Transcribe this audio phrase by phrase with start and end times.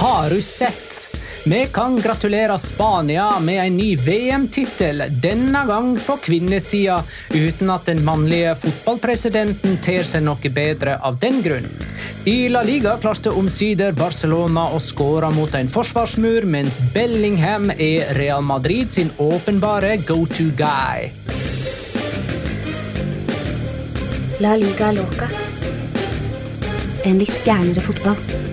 [0.00, 1.16] Har du sett?
[1.44, 8.00] Vi kan gratulere Spania med en ny VM-tittel, denne gang på kvinnesida, uten at den
[8.04, 11.68] mannlige fotballpresidenten ter seg noe bedre av den grunn.
[12.24, 18.40] I La Liga klarte omsider Barcelona å skåre mot en forsvarsmur, mens Bellingham er Real
[18.40, 21.10] Madrid sin åpenbare go-to guy.
[24.40, 25.28] La liga loca.
[27.04, 28.49] En litt gærnere fotball.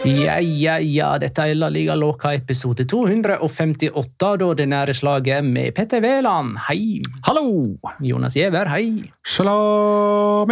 [0.00, 5.74] Ja, ja, ja, dette er La Liga Låka episode 258, da det nære slaget med
[5.76, 6.54] Petter Wæland.
[6.70, 7.02] Hei.
[7.26, 7.76] Hallo!
[8.00, 9.10] Jonas Giæver, hei.
[9.28, 10.48] Shalom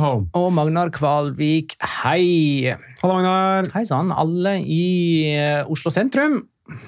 [0.00, 0.30] home.
[0.32, 2.72] Og Magnar Kvalvik, hei.
[3.02, 3.68] Hallo, Magnar.
[3.74, 6.46] Hei sann, alle i eh, Oslo sentrum.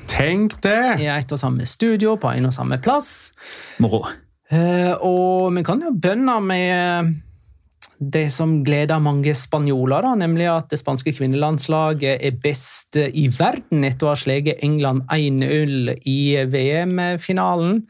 [0.08, 1.02] Tenk det!
[1.04, 3.34] I ett og samme studio, på en og samme plass.
[3.84, 4.06] Moro.
[4.48, 7.16] Eh, og vi kan jo bønne med
[7.98, 13.86] det som gleder mange spanjoler, da, nemlig at det spanske kvinnelandslaget er best i verden
[13.88, 16.18] etter å ha sleget England 1-0 i
[16.52, 17.80] VM-finalen.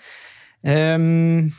[0.64, 1.50] Um,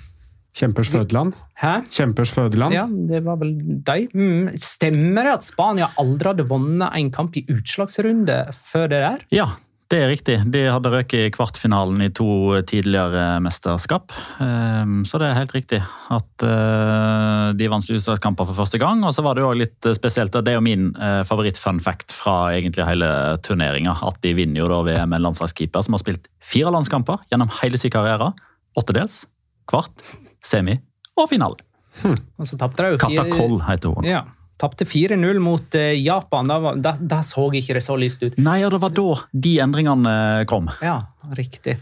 [0.60, 1.38] Kjempers fødeland.
[1.62, 1.76] hæ?
[1.94, 2.74] Kjempers fødeland.
[2.74, 3.54] Ja, det var vel
[3.86, 4.10] deg.
[4.18, 4.50] Mm.
[4.60, 9.26] Stemmer det at Spania aldri hadde vunnet en kamp i utslagsrunde før det der?
[9.32, 9.52] Ja,
[9.90, 10.36] det er riktig.
[10.54, 12.26] De hadde røket i kvartfinalen i to
[12.70, 14.12] tidligere mesterskap.
[14.40, 15.80] Ehm, Så det er helt riktig
[16.14, 19.02] at eh, de vant utslagskamper for første gang.
[19.04, 22.14] Og så var det jo litt spesielt, og det er jo min eh, favoritt-fun fact
[22.14, 23.10] fra egentlig hele
[23.42, 27.26] turneringa, at de vinner jo da VM med en landslagskeeper som har spilt fire landskamper
[27.34, 28.32] gjennom hele sin karriere.
[28.78, 29.24] Åttedels,
[29.70, 30.06] kvart,
[30.46, 30.78] semi
[31.18, 31.58] og finale.
[32.06, 34.06] Og så tapte de jo fire- Katakoll heter hun.
[34.08, 34.22] Ja,
[34.60, 36.50] Tapte 4-0 mot eh, Japan.
[36.52, 38.36] Da, var- da, da så ikke det så lyst ut.
[38.44, 40.16] Nei, og det var da de endringene
[40.52, 40.68] kom.
[40.84, 40.98] Ja,
[41.38, 41.78] riktig.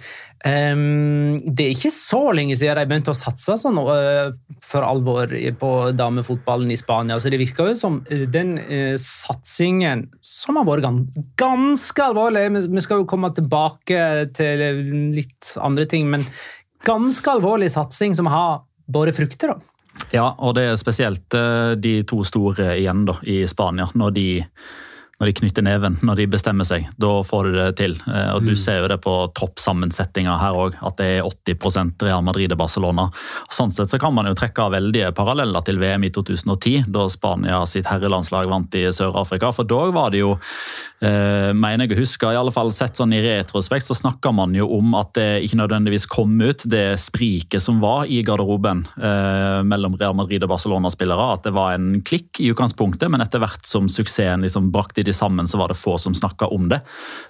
[0.46, 4.30] Um, det er ikke så lenge siden de begynte å satse sånn uh,
[4.62, 7.18] for alvor på damefotballen i Spania.
[7.20, 11.02] Så det virker jo som eh, den uh, satsingen som har vært gan
[11.42, 14.04] ganske alvorlig vi, vi skal jo komme tilbake
[14.38, 14.64] til
[15.18, 16.24] litt andre ting, men
[16.86, 19.56] ganske alvorlig satsing som har båret frukter.
[19.56, 19.77] da.
[20.14, 23.88] Ja, og det er spesielt eh, de to store igjen da, i Spania.
[23.98, 24.28] Når de,
[25.18, 26.84] når de knytter neven, når de bestemmer seg.
[27.02, 27.96] Da får de det til.
[28.06, 32.22] Eh, Og Du ser jo det på toppsammensetninga her òg, at det er 80% Real
[32.22, 33.08] Madrid og Barcelona.
[33.50, 37.64] Sånn sett så kan man jo trekke veldige paralleller til VM i 2010, da Spania
[37.66, 39.50] sitt herrelandslag vant i Sør-Afrika.
[39.56, 40.36] For da var det jo,
[41.02, 44.54] eh, mener jeg å huske, i alle fall sett sånn i retrospekt, så snakka man
[44.54, 49.64] jo om at det ikke nødvendigvis kom ut det spriket som var i garderoben eh,
[49.64, 51.34] mellom Real Madrid og Barcelona-spillere.
[51.34, 55.16] At det var en klikk i utgangspunktet, men etter hvert som suksessen liksom brakte samtidig
[55.16, 56.82] sammen så var det få som snakka om det.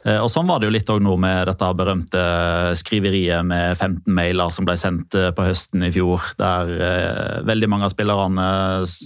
[0.05, 4.13] Eh, og Sånn var det jo litt òg nå med dette berømte skriveriet med 15
[4.13, 8.47] mailer som ble sendt eh, på høsten i fjor, der eh, veldig mange av spillerne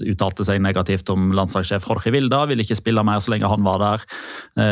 [0.08, 3.80] uttalte seg negativt om landslagssjef Jorge Vilda, ville ikke spille mer så lenge han var
[3.82, 4.04] der.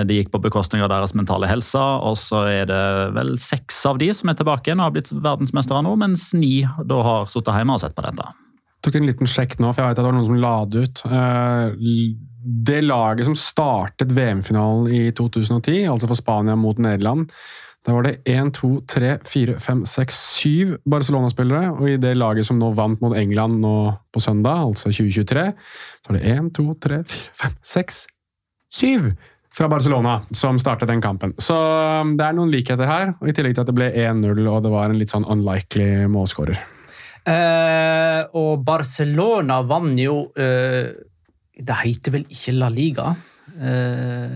[0.05, 1.79] Det gikk på bekostning av deres mentale helse.
[1.79, 2.83] Og så er det
[3.15, 6.61] vel seks av de som er tilbake igjen og har blitt verdensmestere nå, mens ni
[6.87, 8.29] da har sittet hjemme og sett på dette
[8.85, 10.85] tok en liten sjekk nå, for jeg vet at det var noen som la det
[10.87, 11.01] ut.
[12.39, 17.31] Det laget som startet VM-finalen i 2010, altså for Spania mot Nederland,
[17.87, 21.71] da var det 1, 2, 3, 4, 5, 6, 7 Barcelona-spillere.
[21.77, 23.75] Og i det laget som nå vant mot England nå
[24.13, 25.45] på søndag, altså 2023,
[26.03, 28.01] så var det 1, 2, 3, 4, 5, 6,
[28.81, 29.11] 7
[29.59, 31.33] fra Barcelona som startet den kampen.
[31.41, 34.43] Så um, det er noen likheter her, og i tillegg til at det ble 1-0
[34.45, 36.59] og det var en litt sånn unlikely målskårer.
[37.29, 40.91] Eh, og Barcelona vant jo eh,
[41.59, 43.11] Det heter vel ikke La Liga?
[43.59, 44.35] Eh,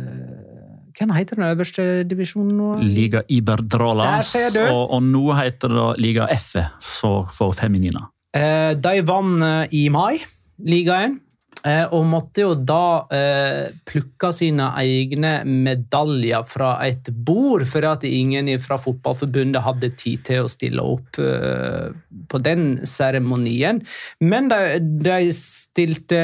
[0.94, 2.70] hva heter den øverste divisjonen nå?
[2.84, 4.20] Liga Iberdrola.
[4.68, 6.54] Og, og, nå heter det Liga F
[6.84, 8.10] for, for feminina.
[8.36, 10.20] Eh, de vant eh, i mai
[10.64, 11.20] ligaen.
[11.64, 18.04] Eh, og måtte jo da eh, plukke sine egne medaljer fra et bord, for at
[18.04, 21.94] ingen fra Fotballforbundet hadde tid til å stille opp eh,
[22.28, 23.80] på den seremonien.
[24.20, 26.20] Men de, de, stilte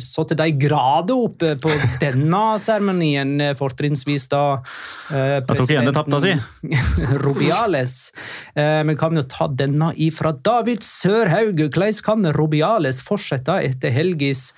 [0.00, 1.74] så til de grader opp på
[2.04, 4.44] denne seremonien, fortrinnsvis da
[5.10, 6.36] eh, Da tok igjen det tapte, si.
[7.24, 7.98] Robiales.
[8.60, 11.60] Eh, men kan jo ta denne ifra David Sørhaug.
[11.70, 14.50] Hvordan kan Robiales fortsette etter helgis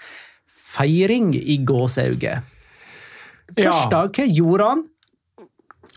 [0.73, 2.49] feiring i gåsehauget.
[3.57, 4.87] Da, hva gjorde han?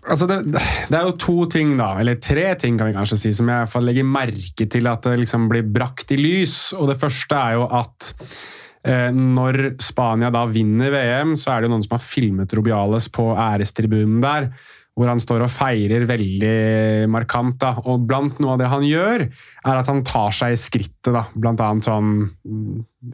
[0.05, 3.31] Altså det, det, er jo to ting, da, eller tre ting kan vi kanskje si,
[3.33, 6.75] som jeg legger merke til at det liksom blir brakt i lys.
[6.77, 8.11] Og Det første er jo at
[8.85, 13.09] eh, når Spania da vinner VM, så er det jo noen som har filmet Robiales
[13.09, 14.51] på ærestribunen der
[14.95, 16.55] hvor han står og feirer veldig
[17.11, 17.57] markant.
[17.59, 17.73] Da.
[17.83, 21.11] Og blant noe av det han gjør, er at han tar seg i skrittet.
[21.11, 21.25] Da.
[21.35, 22.11] Blant annet sånn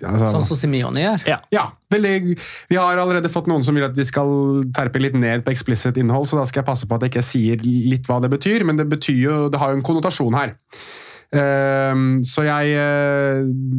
[0.05, 1.25] altså, Sånn som Simione gjør?
[1.29, 1.39] Ja.
[1.53, 2.37] ja veldig,
[2.69, 5.97] vi har allerede fått noen som vil at vi skal terpe litt ned på explicit
[5.99, 8.65] innhold, så da skal jeg passe på at jeg ikke sier litt hva det betyr,
[8.67, 10.55] men det betyr jo, det har jo en konnotasjon her.
[11.31, 13.37] Ehm, så jeg eh,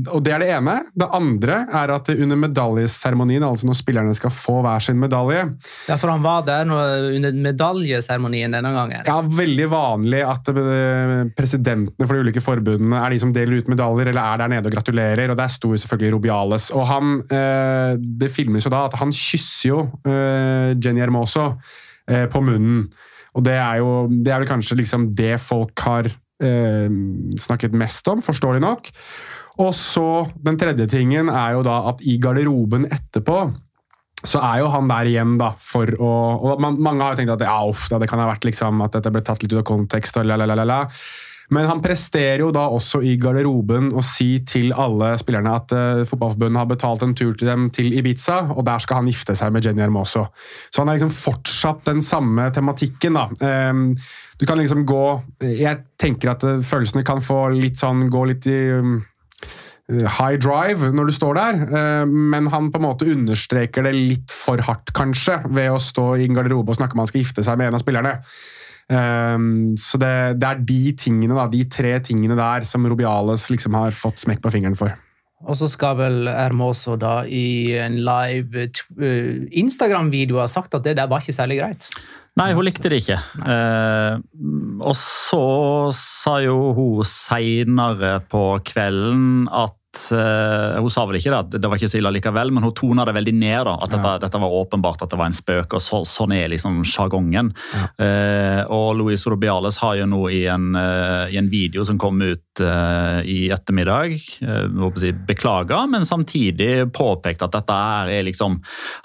[0.09, 0.79] Og det er det ene.
[0.97, 5.43] Det andre er at under medaljeseremonien, altså når spillerne skal få hver sin medalje
[5.85, 9.05] Ja, for han var der under medaljeseremonien denne gangen?
[9.05, 13.69] Ja, veldig vanlig at eh, presidentene for de ulike forbundene er de som deler ut
[13.69, 16.71] medaljer, eller er der nede og gratulerer, og der sto selvfølgelig Robiales.
[16.73, 21.53] Og han eh, Det filmes jo da at han kysser jo Jenny Hermoso
[22.07, 22.87] på munnen.
[23.37, 26.09] Og det er jo det er vel kanskje liksom det folk har
[26.43, 26.89] eh,
[27.41, 28.93] snakket mest om, forståelig nok.
[29.63, 33.45] Og så Den tredje tingen er jo da at i garderoben etterpå
[34.23, 37.35] så er jo han der igjen da, for å og man, Mange har jo tenkt
[37.35, 39.63] at ja, uff, da, det kan ha vært liksom at dette ble tatt litt ut
[39.65, 40.17] av kontekst.
[40.21, 40.85] og lalalala.
[41.53, 46.03] Men han presterer jo da også i garderoben å si til alle spillerne at uh,
[46.09, 49.53] Fotballforbundet har betalt en tur til dem til Ibiza, og der skal han gifte seg
[49.53, 50.25] med Jenny Hermoso.
[50.73, 53.19] Så han har liksom fortsatt den samme tematikken.
[53.19, 53.27] da.
[53.69, 53.85] Um,
[54.41, 55.05] du kan liksom gå
[55.45, 58.97] Jeg tenker at uh, følelsene kan få litt sånn Gå litt i um,
[59.93, 61.59] high drive når du står der,
[62.09, 66.25] men han på en måte understreker det litt for hardt, kanskje, ved å stå i
[66.25, 68.15] en garderobe og snakke om han skal gifte seg med en av spillerne.
[68.93, 73.79] Um, så det, det, er de tingene, da, de tre tingene der som Robiales liksom
[73.79, 74.93] har fått smekk på fingeren for.
[75.43, 78.69] Og så skal vel Hermoso da i en live
[79.01, 81.89] uh, Instagram-video ha sagt at det der var ikke særlig greit?
[82.39, 83.19] Nei, hun likte det ikke.
[83.45, 84.21] Uh,
[84.81, 85.45] og så
[85.97, 91.91] sa jo hun seinere på kvelden at Hun sa vel ikke det, det var ikke
[91.93, 93.61] så ille likevel, men hun tona det veldig ned.
[93.69, 94.21] da, At dette, ja.
[94.23, 97.53] dette var åpenbart at det var en spøk, og så, sånn er liksom sjargongen.
[97.73, 97.83] Ja.
[98.01, 102.23] Uh, og Louise Robiales har jo nå i en, uh, i en video som kom
[102.25, 104.13] ut i ettermiddag,
[105.01, 107.77] si, beklaga, men samtidig påpekt at dette
[108.13, 108.59] er liksom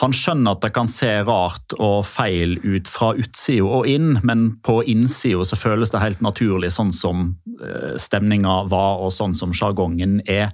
[0.03, 4.49] Han skjønner at det kan se rart og feil ut fra utsida og inn, men
[4.67, 7.29] på innsida så føles det helt naturlig, sånn som
[7.95, 10.51] stemninga var og sånn som sjargongen er.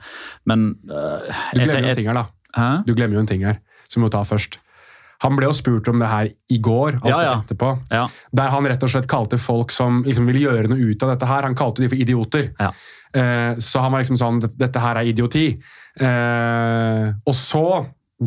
[0.50, 2.28] Men uh, Du glemmer jo en ting her, da.
[2.54, 2.70] Hæ?
[2.88, 4.60] Du glemmer jo en ting her, som vi må ta først.
[5.24, 7.36] Han ble jo spurt om det her i går, altså ja, ja.
[7.40, 7.70] etterpå.
[7.94, 8.04] Ja.
[8.36, 11.30] Der han rett og slett kalte folk som liksom ville gjøre noe ut av dette
[11.30, 12.52] her, han kalte de for idioter.
[12.60, 15.48] Uh, så han var liksom sånn Dette her er idioti.
[16.02, 17.66] Uh, og så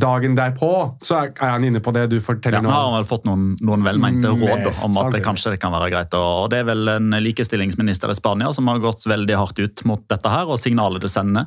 [0.01, 0.71] dagen derpå
[1.05, 3.49] så er han inne på det du forteller Ja, nå har han vel fått noen,
[3.65, 6.17] noen velmente råd om at det kanskje det kan være greit.
[6.19, 10.03] Og det er vel en likestillingsminister i Spania som har gått veldig hardt ut mot
[10.11, 11.47] dette her, og signalet det sender.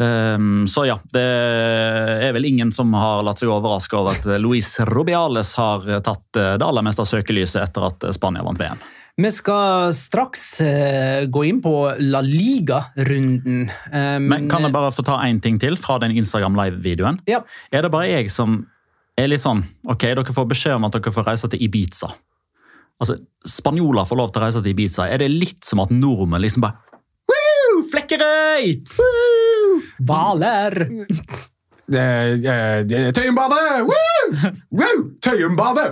[0.00, 4.74] Um, så ja, det er vel ingen som har latt seg overraske over at Luis
[4.88, 8.80] Rubiales har tatt det aller meste av søkelyset etter at Spania vant VM.
[9.20, 13.66] Vi skal straks eh, gå inn på La Liga-runden.
[13.92, 17.20] Um, Men kan jeg bare få ta én ting til fra den Instagram Live-videoen?
[17.28, 17.42] Ja.
[17.70, 18.62] Er det bare jeg som
[19.20, 22.08] er litt sånn Ok, dere får beskjed om at dere får reise til Ibiza.
[23.02, 25.10] Altså, Spanjoler får lov til å reise til Ibiza.
[25.12, 26.80] Er det litt som at nordmenn liksom bare
[27.28, 27.84] Woo!
[27.92, 28.78] Flekkerøy!
[28.96, 29.80] Woo!
[30.00, 30.86] Hvaler!
[31.90, 33.88] Eh, Tøyenbadet!
[35.22, 35.88] Tøyenbadet!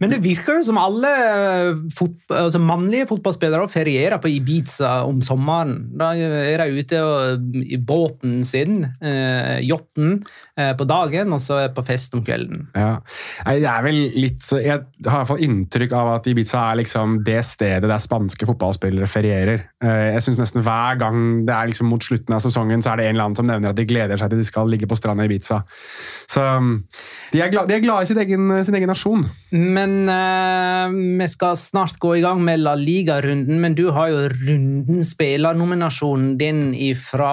[0.00, 5.20] Men det virker jo som alle eh, fot altså mannlige fotballspillere ferierer på Ibiza om
[5.24, 5.76] sommeren.
[5.98, 7.02] Da er de ute
[7.62, 12.66] i båten sin, eh, yachten, på dagen, og så på fest om kvelden.
[12.76, 12.98] Ja.
[13.46, 17.22] Det er vel litt Jeg har i hvert fall inntrykk av at Ibiza er liksom
[17.24, 19.64] det stedet der spanske fotballspillere ferierer.
[19.82, 22.96] Eh, Jeg synes nesten hver gang det er liksom mot slutten av sesongen, så er
[23.00, 24.96] det en eller annen som nevner at de gleder seg til de skal ligge på
[24.98, 25.62] stranda i Ibiza.
[26.32, 26.78] Så um,
[27.32, 29.26] de er glad, de er glad i sin egen, sin egen nasjon.
[29.52, 34.22] Men eh, vi skal snart gå i gang med La Liga-runden, men du har jo
[34.32, 36.62] runden spillernominasjonen din
[36.96, 37.32] fra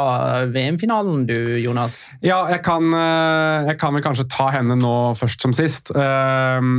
[0.51, 2.09] VM-finalen, du, Jonas.
[2.25, 5.93] Ja, jeg kan, eh, jeg kan vel kanskje ta henne nå først som sist.
[5.95, 6.69] Eh,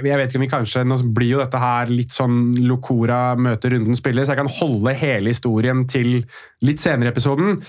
[0.00, 3.74] Jeg vet ikke om vi kanskje, Nå blir jo dette her litt sånn Locora møter
[3.74, 6.24] runden spiller, så jeg kan holde hele historien til
[6.66, 7.60] litt senere i episoden.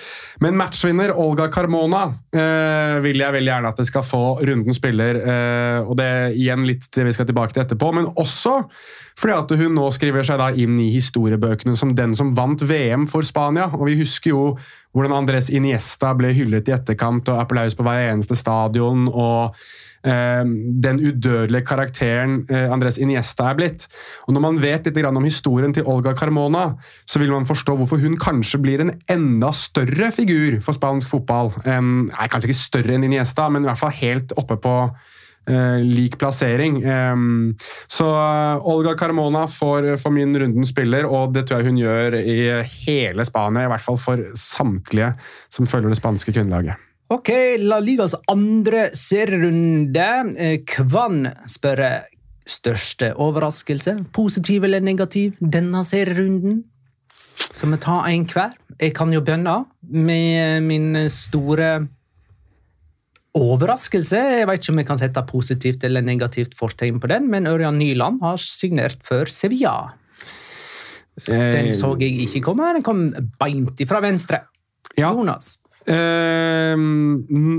[0.43, 2.70] Men matchvinner Olga Carmona eh,
[3.05, 5.21] vil jeg veldig gjerne at det skal få runden spiller.
[5.21, 8.61] eh, og det igjen litt det vi skal tilbake til etterpå, men også
[9.21, 13.05] fordi at hun nå skriver seg da inn i historiebøkene som den som vant VM
[13.09, 13.67] for Spania.
[13.77, 14.41] Og vi husker jo
[14.95, 19.05] hvordan Andres Iniesta ble hyllet i etterkant, og applaus på hver eneste stadion.
[19.07, 19.53] og
[20.01, 20.41] eh,
[20.87, 23.85] den udødelige karakteren eh, Andres Iniesta er blitt.
[24.25, 26.71] Og Når man vet litt om historien til Olga Carmona,
[27.05, 31.53] så vil man forstå hvorfor hun kanskje blir en enda større figur for spansk fotball.
[31.61, 34.77] nei, kanskje ikke større enn Iniesta, men i hvert fall helt oppe på
[35.81, 36.83] lik plassering.
[37.87, 42.17] Så eh, Olga Carmona får, for min runden spiller, og det tror jeg hun gjør
[42.21, 42.37] i
[42.85, 43.65] hele Spania.
[43.65, 45.13] I hvert fall for samtlige
[45.49, 46.79] som følger det spanske kvinnelaget.
[47.11, 47.29] Ok,
[47.59, 50.09] La Ligas andre serierunde.
[50.37, 51.83] Eh, Kvann spør
[52.47, 56.63] største overraskelse, positiv eller negativ, denne serierunden?
[57.51, 58.53] Skal vi tar en hver.
[58.79, 59.57] Jeg kan jo bønne
[59.91, 61.87] med min store
[63.37, 64.19] overraskelse.
[64.41, 67.79] Jeg vet ikke om jeg kan sette positivt eller negativt fortegn på den, men Ørjan
[67.79, 69.93] Nyland har signert for Sevilla.
[71.27, 72.73] Den Eh, så jeg ikke komme.
[72.73, 73.03] Den kom
[73.39, 74.45] beint ifra venstre.
[74.97, 75.11] Ja.
[75.11, 75.57] Jonas.
[75.81, 76.77] Uh,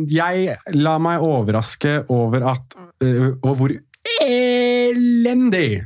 [0.06, 3.72] jeg la meg overraske over at uh, Og hvor
[4.22, 5.82] elendig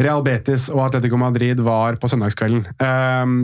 [0.00, 2.62] Real Betis og Atletico Madrid var på søndagskvelden.
[2.80, 3.34] Ehm,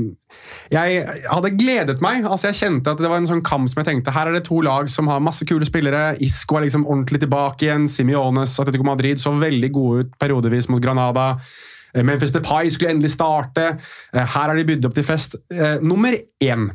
[0.72, 2.24] jeg hadde gledet meg.
[2.24, 4.44] altså Jeg kjente at det var en sånn kamp som jeg tenkte her er det
[4.48, 6.16] to lag som har masse kule spillere.
[6.24, 7.88] Isco er liksom ordentlig tilbake igjen.
[7.92, 11.34] Simiones Atletico Madrid så veldig gode ut periodevis mot Granada.
[11.94, 13.78] Eh, Memphis Depay skulle endelig starte.
[14.12, 15.36] Eh, Her har de bydd opp til fest.
[15.50, 16.70] Eh, nummer én.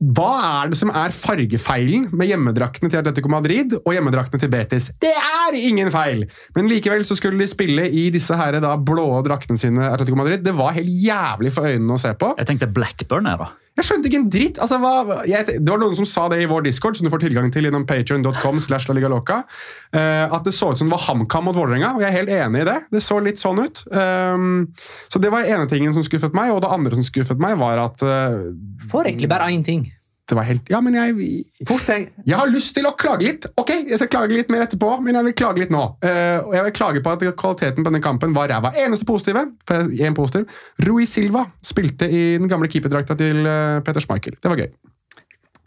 [0.00, 0.30] Hva
[0.64, 4.86] er det som er fargefeilen med hjemmedraktene til Atletico Madrid og hjemmedraktene til Betis?
[4.96, 6.22] Det er ingen feil!
[6.56, 9.90] Men likevel så skulle de spille i disse her da blå draktene sine.
[9.90, 10.40] Atletico Madrid.
[10.46, 12.32] Det var helt jævlig for øynene å se på.
[12.40, 13.50] Jeg tenkte Blackburn er da.
[13.78, 14.58] Jeg skjønte ikke en dritt.
[14.60, 17.22] Altså, hva, jeg, det var noen som sa det i vår Discord, som du får
[17.22, 17.86] tilgang til gjennom
[19.10, 19.38] Loca,
[19.92, 22.34] eh, At det så ut som det var HamKam mot Vålerenga, og jeg er helt
[22.34, 22.78] enig i det.
[22.90, 23.84] Det så litt sånn ut.
[23.90, 24.68] Um,
[25.08, 27.80] så det var ene tingen som skuffet meg, og det andre som skuffet meg, var
[27.86, 28.42] at eh,
[28.90, 29.86] Får egentlig bare én ting.
[30.30, 31.16] Det var helt Ja, men jeg
[32.24, 33.46] jeg har lyst til å klage litt.
[33.60, 35.82] Ok, jeg skal klage litt mer etterpå, men jeg vil klage litt nå.
[36.04, 38.72] Uh, og jeg vil klage på at kvaliteten på denne kampen var ræva.
[38.84, 40.46] Eneste positive, en positiv,
[40.86, 44.38] Rui Silva spilte i den gamle keeperdrakta til eh, Peter Schmeichel.
[44.40, 44.70] Det var gøy.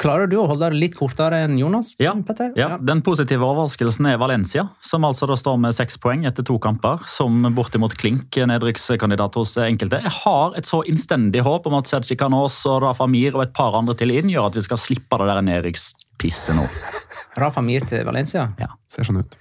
[0.02, 1.94] Klarer du å holde det litt kortere enn Jonas?
[2.02, 2.52] Ja, Petter?
[2.58, 6.58] ja, Den positive overraskelsen er Valencia, som altså da står med seks poeng etter to
[6.62, 7.04] kamper.
[7.10, 10.02] Som bortimot klink nedrykkskandidat hos enkelte.
[10.04, 13.54] Jeg har et så innstendig håp om at Sergi Canos og Rafa Mir og et
[13.56, 16.68] par andre til inn gjør at vi skal slippe det der nedrykkspisset nå.
[17.44, 18.50] Rafa Mir til Valencia.
[18.62, 18.74] Ja.
[18.92, 19.38] Ser sånn ut.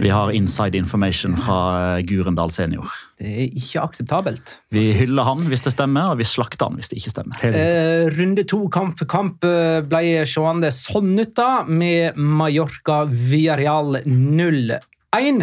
[0.00, 2.88] Vi har inside information fra Gurendal senior.
[3.16, 4.58] Det er ikke akseptabelt.
[4.74, 7.44] Vi hyller han hvis det stemmer, og vi slakter han hvis det ikke stemmer.
[7.48, 14.02] Eh, runde to kamp for kamp eh, ble seende sånn ut, da, med Mallorca Villarreal
[14.04, 14.84] 0-1.
[15.20, 15.42] 1.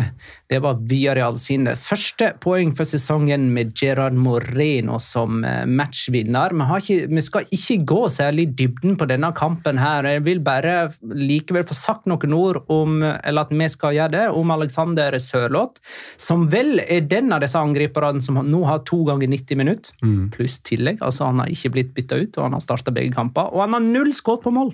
[0.49, 6.53] Det var Villarreal sine første poeng for sesongen med Gerard Moreno som eh, matchvinner.
[6.53, 9.81] Vi, har ikke, vi skal ikke gå særlig i dybden på denne kampen.
[9.81, 10.05] her.
[10.05, 14.25] Jeg vil bare likevel få sagt noen ord om eller at vi skal gjøre det,
[14.35, 15.81] om Alexander Sørloth,
[16.17, 19.93] som vel er den av disse angriperne som nå har to ganger 90 minutter,
[20.33, 21.01] pluss tillegg.
[21.01, 23.53] altså Han har ikke blitt bytta ut, og han har starta begge kamper.
[23.53, 24.73] Og han har null skudd på mål!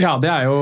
[0.00, 0.56] Ja, det er jo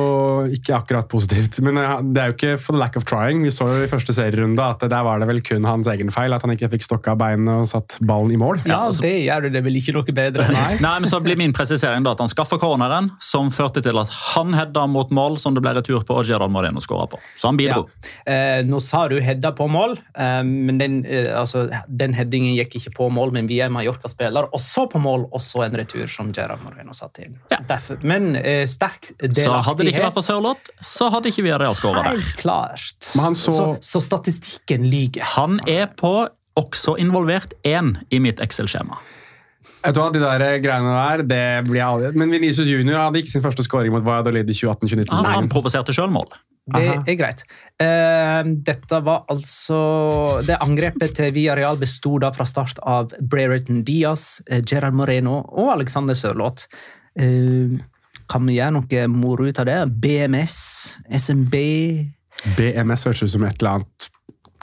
[0.54, 1.60] ikke akkurat positivt.
[1.64, 3.42] Men eh, det er jo ikke for the lack of trying.
[3.44, 6.34] Vi så jo i første serierunde at der var det vel kun hans egen feil
[6.34, 8.62] at han ikke fikk stokka beinet og satt ballen i mål.
[8.68, 10.48] Ja, Det gjør det vel ikke noe bedre.
[10.84, 14.12] Nei, men så blir min presisering da at han skaffa corneren, som førte til at
[14.34, 17.20] han hedda mot mål som det ble retur på, og Gerard Moreno skåra på.
[17.38, 17.86] Så han bidro.
[18.24, 18.32] Ja.
[18.32, 22.78] Eh, nå sa du hedda på mål, eh, men den, eh, altså, den headingen gikk
[22.80, 23.32] ikke på mål.
[23.36, 27.38] Men vi er Mallorca-spiller også på mål, også en retur som Gerard Moreno satte inn.
[27.52, 27.60] Ja.
[27.68, 31.74] Derfor, men eh, sterk Så hadde det ikke vært for Sørloth, så hadde ikke Villarreal
[31.78, 32.16] skåra der.
[32.16, 33.12] Helt klart.
[33.16, 35.22] Men han så- så, så statistikken lyver.
[35.36, 38.96] Han er på også involvert én i mitt Excel-skjema.
[39.84, 42.14] Jeg tror at de der greiene der, det blir jeg.
[42.18, 45.10] Men Vinicius Junior hadde ikke sin første skåring mot Valladolid i 2018-2019.
[45.12, 46.26] Altså, han provoserte sjølmål.
[46.68, 47.44] Det er greit.
[47.80, 49.78] Uh, dette var altså
[50.44, 55.70] Det angrepet til Villarreal bestod da fra start av Brereton Diaz, eh, Gerard Moreno og
[55.78, 56.66] Alexander Sørloth.
[57.18, 57.78] Eh,
[58.28, 59.78] kan vi gjøre noe moro ut av det?
[60.04, 60.56] BMS?
[61.18, 61.54] SMB?
[62.58, 64.08] BMS høres ut som et eller annet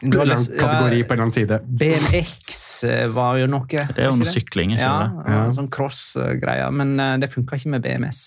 [0.06, 1.60] Du har lyst- kategori ja, på en eller annen side.
[1.82, 3.68] BMX eh, var jo noe.
[3.68, 5.34] Det er jo noe sykling, ikke ja, det?
[5.34, 6.72] Ja, sånn cross-greier.
[6.76, 8.24] Men eh, det funka ikke med BMS.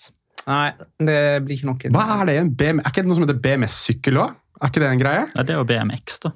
[0.49, 0.71] Nei,
[1.05, 1.91] det blir ikke noe.
[1.93, 2.37] Hva er det?
[2.41, 4.37] En BM, er ikke det noe som heter BMS-sykkel òg?
[4.59, 5.25] Er ikke det en greie?
[5.37, 6.33] Ja, det er jo BMX, da.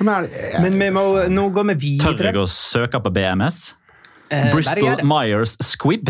[0.00, 2.32] Men er er, Men vi må, nå går vi Tør videre.
[2.32, 3.60] jeg å søke på BMS?
[4.32, 5.02] Eh, Bristol.
[5.06, 6.08] Myers Squibb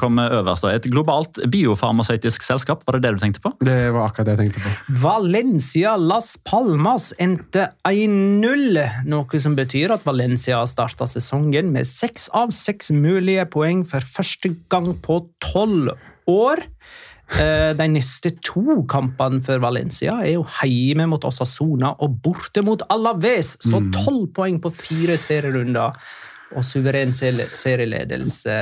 [0.00, 0.64] kom kommer øverst.
[0.72, 3.52] Et globalt biofarmasøytisk selskap, var det det du tenkte på?
[3.60, 4.94] det var akkurat det jeg tenkte på.
[5.02, 8.78] Valencia Las Palmas endte 1-0,
[9.10, 14.00] noe som betyr at Valencia har starta sesongen med seks av seks mulige poeng for
[14.00, 15.92] første gang på tolv
[16.28, 16.64] år.
[17.36, 22.80] Eh, De neste to kampene for Valencia er jo hjemme mot Osasona og borte mot
[22.88, 25.92] Alaves, så tolv poeng på fire serierunder.
[26.56, 28.54] Og suveren se- serieledelse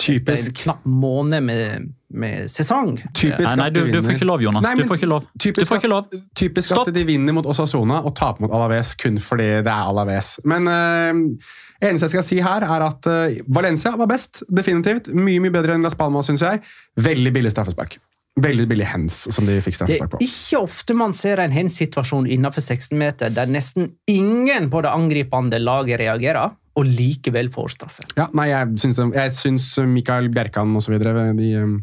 [0.00, 2.96] etter en knapp måned med, med sesong.
[3.14, 4.64] Typisk Nei, nei, at du, de du får ikke lov, Jonas.
[4.64, 5.26] Nei, du får ikke lov.
[5.38, 6.06] Typisk, får ikke lov.
[6.08, 9.90] At, typisk at de vinner mot Osasona og taper mot Alaves kun fordi det er
[9.92, 10.34] Alaves.
[10.48, 11.50] Men uh,
[11.84, 14.42] eneste jeg skal si her, er at uh, Valencia var best.
[14.48, 15.12] Definitivt.
[15.14, 16.64] Mye mye bedre enn Las Palmas, syns jeg.
[17.00, 18.00] Veldig billig straffespark.
[18.40, 20.20] Veldig billig hands som de fikk straffespark på.
[20.20, 24.80] Det er ikke ofte man ser en hens-situasjon innenfor 16 meter der nesten ingen på
[24.86, 28.06] det angripende laget reagerer, og likevel får straffe.
[28.16, 30.96] Ja, nei, jeg syns, det, jeg syns Mikael Bjerkan osv.
[31.00, 31.78] De um,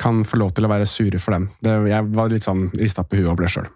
[0.00, 1.50] kan få lov til å være sure for dem.
[1.64, 3.70] Det, jeg var litt sånn rista på huet over det sjøl.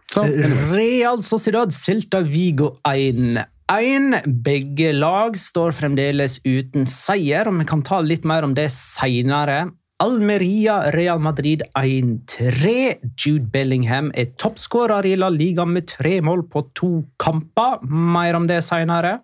[0.75, 4.21] Real Sociedad Celta Vigo 1-1.
[4.45, 9.67] Begge lag står fremdeles uten seier, og vi kan ta litt mer om det seinere.
[10.03, 12.73] Almeria Real Madrid 1-3.
[13.15, 16.91] Jude Bellingham er toppskårer i La Liga med tre mål på to
[17.23, 17.85] kamper.
[17.87, 19.21] Mer om det seinere.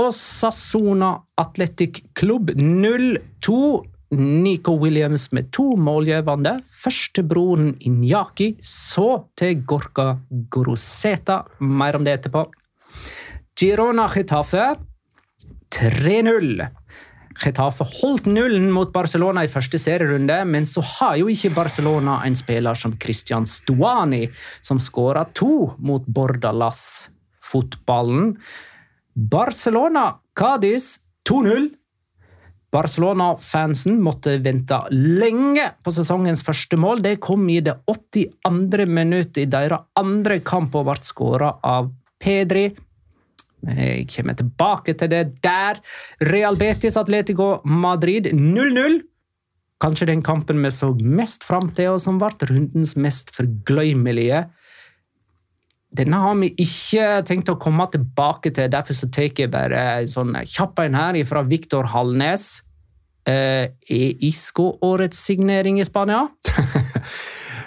[0.00, 3.60] Og Sassona Athletic Club 0-2.
[4.16, 6.60] Nico Williams med to målgivende.
[6.70, 10.12] Førstebroren Inyaki, så til Gorka
[10.50, 11.40] Groseta.
[11.58, 12.44] Mer om det etterpå.
[13.58, 14.76] Girona Getafe
[15.74, 16.68] 3-0.
[17.36, 22.36] Getafe holdt nullen mot Barcelona i første serierunde, men så har jo ikke Barcelona en
[22.38, 24.24] spiller som Christian Stuani,
[24.64, 27.10] som skåra to mot Bordalas.
[29.16, 29.30] Fotballen.
[29.30, 31.70] Barcelona Cádiz 2-0.
[32.70, 37.00] Barcelona-fansen måtte vente lenge på sesongens første mål.
[37.02, 38.86] Det kom i det 82.
[38.86, 41.88] minuttet i deres andre kamp og ble skåra av
[42.20, 42.68] Pedri.
[43.66, 45.80] Jeg kommer tilbake til det der.
[46.20, 49.00] Real Betis Atletico Madrid 0-0.
[49.80, 54.46] Kanskje den kampen vi så mest fram til, og som ble rundens mest forgløymelige.
[55.96, 60.10] Denne har vi ikke tenkt å komme tilbake til, derfor så tar jeg bare en
[60.10, 62.62] sånn kjapp en her fra Viktor Hallnes.
[63.26, 66.26] Eh, er Isco årets signering i Spania?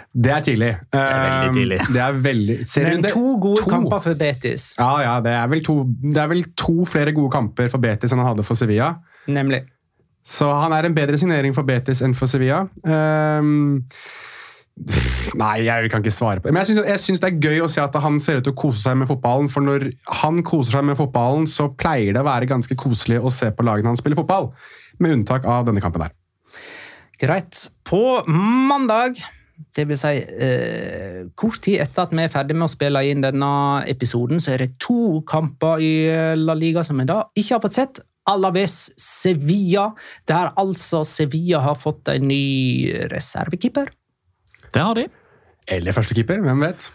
[0.10, 0.70] Det er tidlig.
[0.89, 1.76] Det er veldig tidlig.
[1.94, 2.56] Det er veldig
[2.88, 3.70] Men to gode to.
[3.70, 7.30] kamper for Betis, Ja, ja, det er, vel to, det er vel to flere gode
[7.36, 8.96] kamper for Betis enn han hadde for Sevilla.
[9.30, 9.62] nemlig.
[10.26, 12.63] Så han er en bedre signering for Betis enn for Sevilla.
[12.86, 13.80] Ehm,
[15.39, 16.56] nei, jeg kan ikke svare på det.
[16.56, 18.84] Men jeg syns, det er gøy å se at han ser ut til å kose
[18.86, 19.50] seg med fotballen.
[19.52, 19.89] For når
[20.22, 23.65] han koser seg med fotballen, så pleier det å være ganske koselig å se på
[23.68, 24.52] lagene han spiller fotball.
[25.04, 26.15] Med unntak av denne kampen der.
[27.20, 27.68] Greit.
[27.88, 29.20] På mandag
[29.76, 33.20] Det vil si, eh, kort tid etter at vi er ferdig med å spille inn
[33.20, 37.58] denne episoden, så er det to kamper i eh, La Liga som vi da ikke
[37.58, 38.00] har fått sett.
[38.32, 39.89] Alaves Sevilla,
[40.26, 43.92] der altså Sevilla har fått en ny reservekeeper.
[44.73, 45.08] Det har de.
[45.69, 46.89] Eller førstekeeper, hvem vet?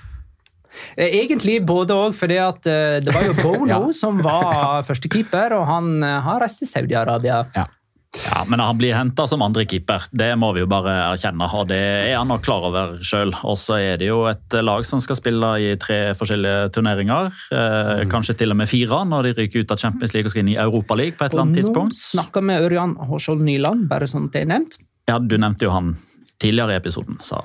[0.96, 2.30] Eh, Egentlig både òg, for
[2.66, 3.80] eh, det var jo Bono Ja.
[3.94, 7.44] som var førstekeeper, og han eh, har reist til Saudi-Arabia.
[7.54, 11.48] Ja, Men han blir henta som andrekeeper, det må vi jo bare erkjenne.
[11.50, 13.32] og Det er han nok klar over sjøl.
[13.42, 17.32] Og så er det jo et lag som skal spille i tre forskjellige turneringer.
[17.50, 20.44] Eh, Kanskje til og med fire, når de ryker ut av Champions League og skal
[20.46, 21.98] inn i Europaligaen nå tidspunkt.
[21.98, 24.78] snakker vi Ørjan Hårskjold Nyland, bare sånn at det er nevnt.
[25.10, 25.96] Ja, Du nevnte jo han
[26.44, 27.40] tidligere i episoden, så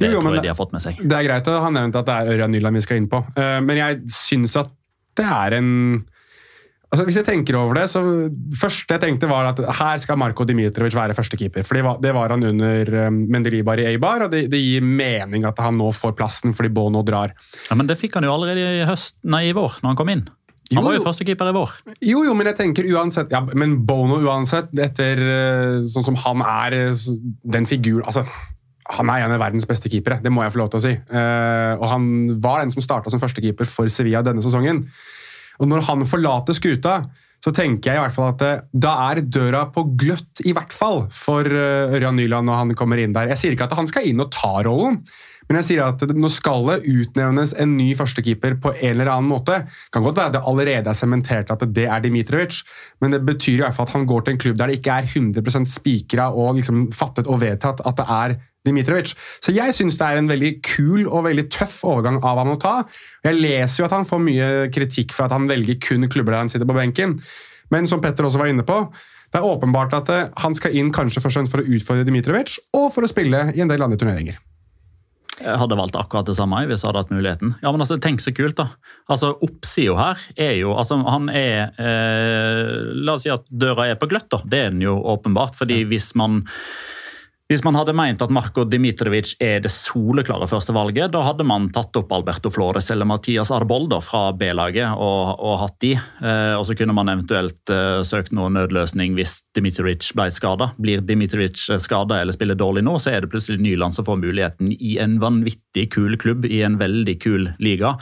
[0.00, 1.00] det Jo, tror jeg de har fått med seg.
[1.04, 3.22] Det er greit å ha nevnt at det er Ørjan Nyland vi skal inn på,
[3.38, 4.72] Eh, men jeg syns at
[5.18, 5.68] det er en
[6.88, 8.00] Altså, hvis jeg tenker over det, så
[8.56, 11.66] første jeg tenkte var at her skal Marko Dimitrovic være førstekeeper.
[11.68, 14.86] For det var, det var han under um, Mendelibar i Eibar, og det, det gir
[14.86, 17.34] mening at han nå får plassen fordi Bono drar.
[17.68, 20.14] Ja, Men det fikk han jo allerede i høst, nei, i vår, når han kom
[20.14, 20.24] inn.
[20.76, 21.72] Han var jo førstekeeper i vår.
[22.04, 26.44] Jo, jo, men jeg tenker uansett ja, Men Bono uansett, etter eh, sånn som han
[26.44, 27.04] er, eh,
[27.56, 28.26] den figuren altså,
[28.98, 30.92] Han er en av verdens beste keepere, det må jeg få lov til å si.
[30.96, 34.86] Eh, og han var den som starta som førstekeeper for Sevilla denne sesongen.
[35.58, 37.02] Og når han forlater skuta,
[37.44, 41.04] så tenker jeg i hvert fall at da er døra på gløtt, i hvert fall,
[41.14, 43.28] for Ørjan Nyland når han kommer inn der.
[43.34, 45.02] Jeg sier ikke at han skal inn og ta rollen,
[45.48, 49.30] men jeg sier at nå skal det utnevnes en ny førstekeeper på en eller annen
[49.30, 49.62] måte.
[49.94, 52.60] Kan godt være det allerede er sementert at det er Dimitrovic,
[53.00, 55.00] men det betyr i hvert fall at han går til en klubb der det ikke
[55.00, 58.36] er 100% spikra og liksom fattet og vedtatt at det er
[58.68, 59.14] Dimitrovic.
[59.40, 62.60] Så jeg syns det er en veldig kul og veldig tøff overgang av ham å
[62.60, 62.74] ta.
[63.24, 66.44] Jeg leser jo at han får mye kritikk for at han velger kun klubber der
[66.44, 67.16] han sitter på benken,
[67.72, 68.82] men som Petter også var inne på,
[69.28, 72.06] det er åpenbart at eh, han skal inn kanskje først og fremst for å utfordre
[72.08, 74.38] Dimitrovic, og for å spille i en del andre turneringer.
[75.38, 77.54] Jeg hadde valgt akkurat det samme hvis jeg hadde hatt muligheten.
[77.62, 78.68] Ja, men altså, Tenk så kult, da.
[79.10, 83.98] Altså, Oppsida her er jo altså, Han er eh, La oss si at døra er
[84.00, 84.42] på gløtt, da.
[84.44, 85.58] Det er den jo åpenbart.
[85.58, 86.42] fordi hvis man
[87.48, 91.96] hvis man hadde meint at Marko Dimitrovic er det soleklare førstevalget, da hadde man tatt
[91.96, 95.94] opp Alberto Flores eller Mathias Arbolda fra B-laget og, og hatt de.
[95.96, 100.74] Eh, og så kunne man eventuelt eh, søkt noen nødløsning hvis Dimitrovic ble skada.
[100.76, 104.74] Blir Dimitrovic skada eller spiller dårlig nå, så er det plutselig Nyland som får muligheten
[104.76, 107.94] i en vanvittig kul klubb i en veldig kul liga.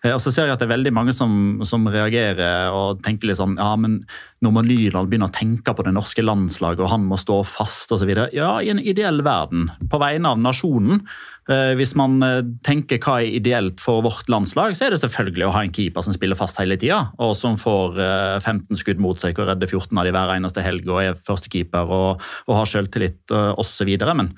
[0.00, 3.28] Eh, og så ser jeg at det er veldig mange som, som reagerer og tenker
[3.28, 4.00] litt sånn ja, men
[4.40, 7.92] nå må Nyland begynne å tenke på det norske landslaget, og han må stå fast
[7.92, 8.10] osv.
[8.32, 11.04] Ja, i en ideell verden, på vegne av nasjonen.
[11.44, 15.48] Eh, hvis man eh, tenker hva er ideelt for vårt landslag, så er det selvfølgelig
[15.50, 19.02] å ha en keeper som spiller fast hele tida, og som får eh, 15 skudd
[19.04, 22.58] mot seg og redder 14 av de hver eneste helg og er førstekeeper og, og
[22.62, 23.92] har selvtillit osv.
[24.16, 24.32] Men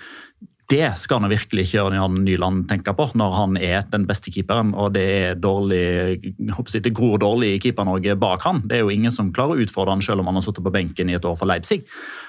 [0.70, 4.72] det skal han virkelig ikke Ørjan Nyland tenke på når han er den beste keeperen,
[4.74, 5.82] og det er dårlig,
[6.42, 8.62] jeg det gror dårlig i Keeper-Norge bak han.
[8.66, 10.72] Det er jo ingen som klarer å utfordre han selv om han har sittet på
[10.74, 11.84] benken i et år for Leipzig.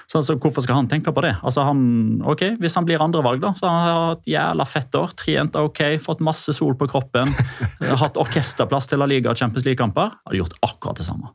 [0.06, 1.34] Så altså, Hvorfor skal han tenke på det?
[1.42, 1.80] Altså han,
[2.22, 5.12] ok, Hvis han blir andrevalg, da, så har han hatt jævla fett år.
[5.18, 7.34] Trent ok, fått masse sol på kroppen,
[8.04, 10.14] hatt orkesterplass til La Liga og Champions League-kamper.
[10.22, 11.34] Hadde gjort akkurat det samme.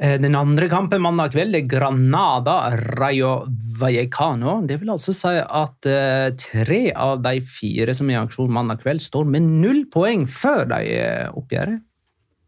[0.00, 3.44] Eh, Den andre kampen mandag kveld er Granada Rayo
[3.80, 4.60] Vallecano.
[4.64, 8.80] Det vil altså si at eh, tre av de fire som er i aksjon mandag
[8.84, 11.84] kveld, står med null poeng før de eh, oppgjøret.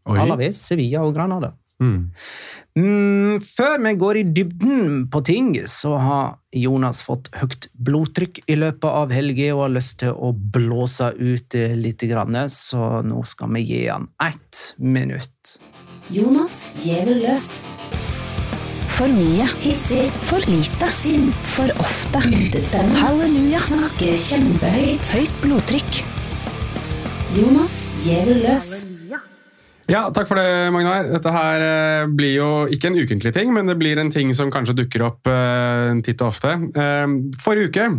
[0.09, 1.53] Alaves, Sevilla og Granada.
[1.79, 2.09] Mm.
[2.75, 6.25] Mm, før vi går i dybden på ting, så har
[6.57, 11.57] Jonas fått høyt blodtrykk i løpet av helga og har lyst til å blåse ut
[11.79, 12.03] litt,
[12.51, 15.57] så nå skal vi gi han ett minutt.
[16.11, 17.63] Jonas gjever løs.
[18.91, 19.45] For mye.
[19.63, 20.09] Hissig.
[20.27, 20.89] For lite.
[20.91, 21.45] Sint.
[21.47, 22.19] For ofte.
[22.27, 22.97] Utestemme.
[22.99, 23.61] Halleluja.
[23.63, 25.13] Snakker kjempehøyt.
[25.15, 26.01] Høyt blodtrykk.
[27.37, 28.67] Jonas gjever løs.
[29.87, 31.07] Ja, takk for det, Magnar.
[31.07, 34.51] Dette her eh, blir jo ikke en ukentlig ting, men det blir en ting som
[34.51, 36.53] kanskje dukker opp eh, titt og ofte.
[36.71, 37.89] Eh, forrige uke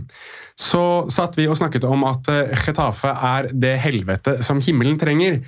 [0.60, 5.40] så satt vi og snakket om at Chetafe Getafe er det helvete som himmelen trenger.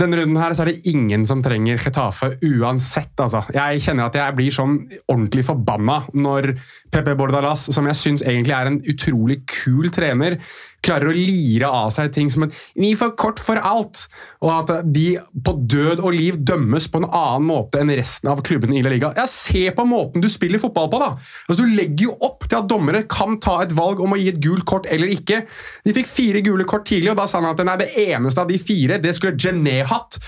[0.00, 3.12] Denne runden her så er det ingen som trenger Getafe uansett.
[3.20, 3.42] altså.
[3.52, 4.78] Jeg kjenner at jeg blir sånn
[5.10, 6.54] ordentlig forbanna når
[6.92, 10.38] Pepe Bordalas, som jeg syns egentlig er en utrolig kul trener,
[10.84, 14.06] klarer å lire av seg ting som at 'vi får kort for alt',
[14.42, 18.42] og at de på død og liv dømmes på en annen måte enn resten av
[18.42, 19.12] klubbene i La Liga.
[19.16, 21.16] Ja, Se på måten du spiller fotball på, da!
[21.48, 24.28] Altså, Du legger jo opp til at dommere kan ta et valg om å gi
[24.28, 25.44] et gult kort eller ikke.
[25.84, 28.48] De fikk fire gule kort tidlig, og da sa han at nei, det eneste av
[28.48, 30.18] de fire det skulle Gené hatt.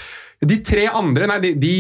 [0.42, 1.74] De tre andre nei, de, de,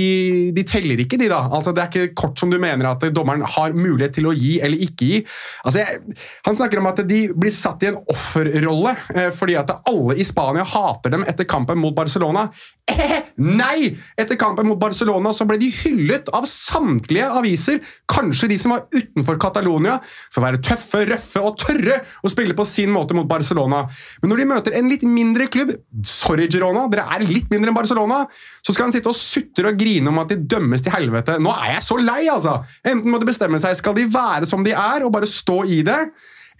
[0.54, 1.40] de teller ikke, de, da.
[1.50, 4.58] Altså, det er ikke kort som du mener at dommeren har mulighet til å gi
[4.62, 5.18] eller ikke gi.
[5.64, 9.74] Altså, jeg, han snakker om at de blir satt i en offerrolle eh, fordi at
[9.90, 12.46] alle i Spania hater dem etter kampen mot Barcelona.
[12.90, 13.92] Eh, nei!
[14.18, 18.86] Etter kampen mot Barcelona så ble de hyllet av samtlige aviser, kanskje de som var
[18.94, 19.98] utenfor Catalonia,
[20.30, 23.84] for å være tøffe, røffe og tørre å spille på sin måte mot Barcelona.
[24.22, 25.74] Men når de møter en litt mindre klubb
[26.06, 28.24] Sorry, Girona, dere er litt mindre enn Barcelona
[28.60, 31.38] så skal han sitte og sutre og grine om at de dømmes til helvete.
[31.42, 32.58] Nå er jeg så lei, altså!
[32.84, 35.80] Enten må de bestemme seg, skal de være som de er og bare stå i
[35.86, 36.00] det?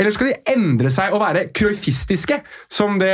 [0.01, 2.41] Eller skal de endre seg og være cruyffistiske,
[2.73, 3.13] som det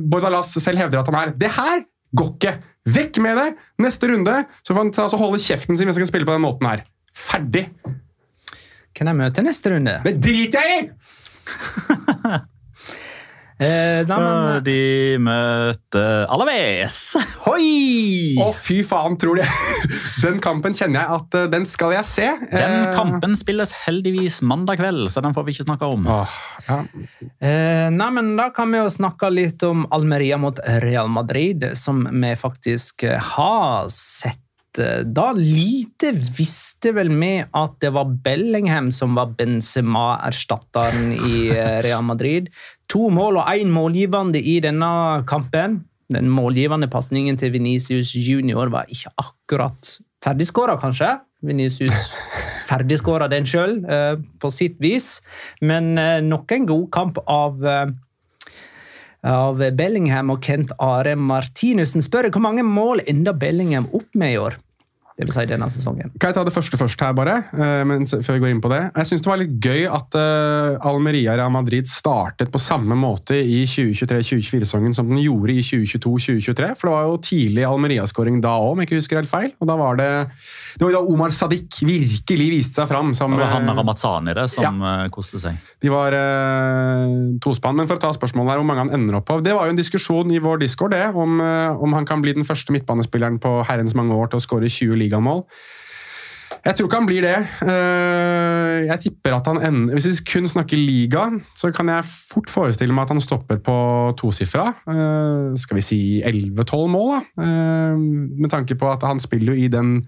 [0.00, 1.34] Bordalas selv hevder at han er?
[1.38, 1.84] Det her
[2.16, 2.54] går ikke!
[2.94, 3.50] Vekk med det!
[3.80, 6.34] Neste runde så får han ta, altså holde kjeften sin hvis han kan spille på
[6.36, 6.84] den måten her.
[7.14, 7.68] Ferdig!
[8.94, 9.98] Kan jeg møte neste runde?
[10.04, 12.42] Det driter jeg i!
[13.64, 14.78] Eh, da, men, De
[15.22, 16.98] møtte Alaves!
[17.46, 18.34] Hoi!
[18.42, 19.46] Å, fy faen, tror de
[20.24, 22.28] Den kampen kjenner jeg at eh, den skal jeg se.
[22.52, 26.06] Den Eh, kampen spilles heldigvis mandag kveld, så den får vi ikke snakke om.
[26.10, 26.78] Åh, ja.
[27.40, 32.04] eh, nei, men da kan vi jo snakke litt om Almeria mot Real Madrid, som
[32.10, 34.40] vi faktisk eh, har sett.
[34.78, 41.80] Eh, Da lite visste vel vi at det var Bellingham som var Benzema-erstatteren i eh,
[41.86, 42.50] Real Madrid.
[42.92, 45.84] To mål og én målgivende i denne kampen.
[46.12, 51.14] Den målgivende pasningen til Venicius Junior var ikke akkurat ferdigskåra, kanskje.
[51.44, 52.10] Venicius
[52.68, 53.78] ferdigskåra den sjøl,
[54.40, 55.18] på sitt vis.
[55.60, 57.94] Men eh, nok en god kamp av eh,
[59.24, 64.40] av Bellingham og Kent Are Martinussen spør hvor mange mål enda Bellingham opp med i
[64.40, 64.58] år.
[65.14, 66.10] Det vil si denne sesongen.
[66.18, 67.36] Kan jeg ta det første først her, bare?
[67.54, 68.80] eh, før vi går inn på det?
[68.96, 73.36] Jeg syns det var litt gøy at eh, Almeria Real Madrid startet på samme måte
[73.38, 76.70] i 2023-2024-sesongen som den gjorde i 2022-2023.
[76.80, 79.52] For det var jo tidlig Almeria-skåring da òg, om jeg ikke husker helt feil.
[79.62, 80.08] Og da var det
[80.80, 83.78] Det var jo da Omar Sadiq virkelig viste seg fram som Det var han eh,
[83.78, 85.62] Ramazani det som ja, koste seg.
[85.78, 87.78] De var eh, tospann.
[87.78, 89.76] Men for å ta spørsmålet her, hvor mange han ender opp på Det var jo
[89.76, 93.60] en diskusjon i vår discord det, om, om han kan bli den første midtbanespilleren på
[93.70, 95.44] herrens mange år til å skåre 20 ligamål.
[96.64, 97.36] Jeg tror ikke han blir det.
[97.66, 102.48] Eh, Jeg tipper at han ender Hvis vi kun snakker liga, så kan jeg fort
[102.52, 103.74] forestille meg at han stopper på
[104.16, 104.70] tosifra.
[104.88, 107.44] Eh, Skal vi si 11-12 mål, da?
[107.44, 107.96] Eh,
[108.40, 109.98] Med tanke på at han spiller jo i den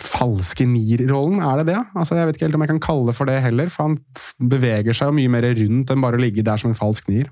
[0.00, 1.80] falske nier-rollen, er det det?
[1.94, 3.98] Altså, jeg vet ikke helt om jeg kan kalle det for det heller, for han
[4.50, 7.28] beveger seg jo mye mer rundt enn bare å ligge der som en falsk nier.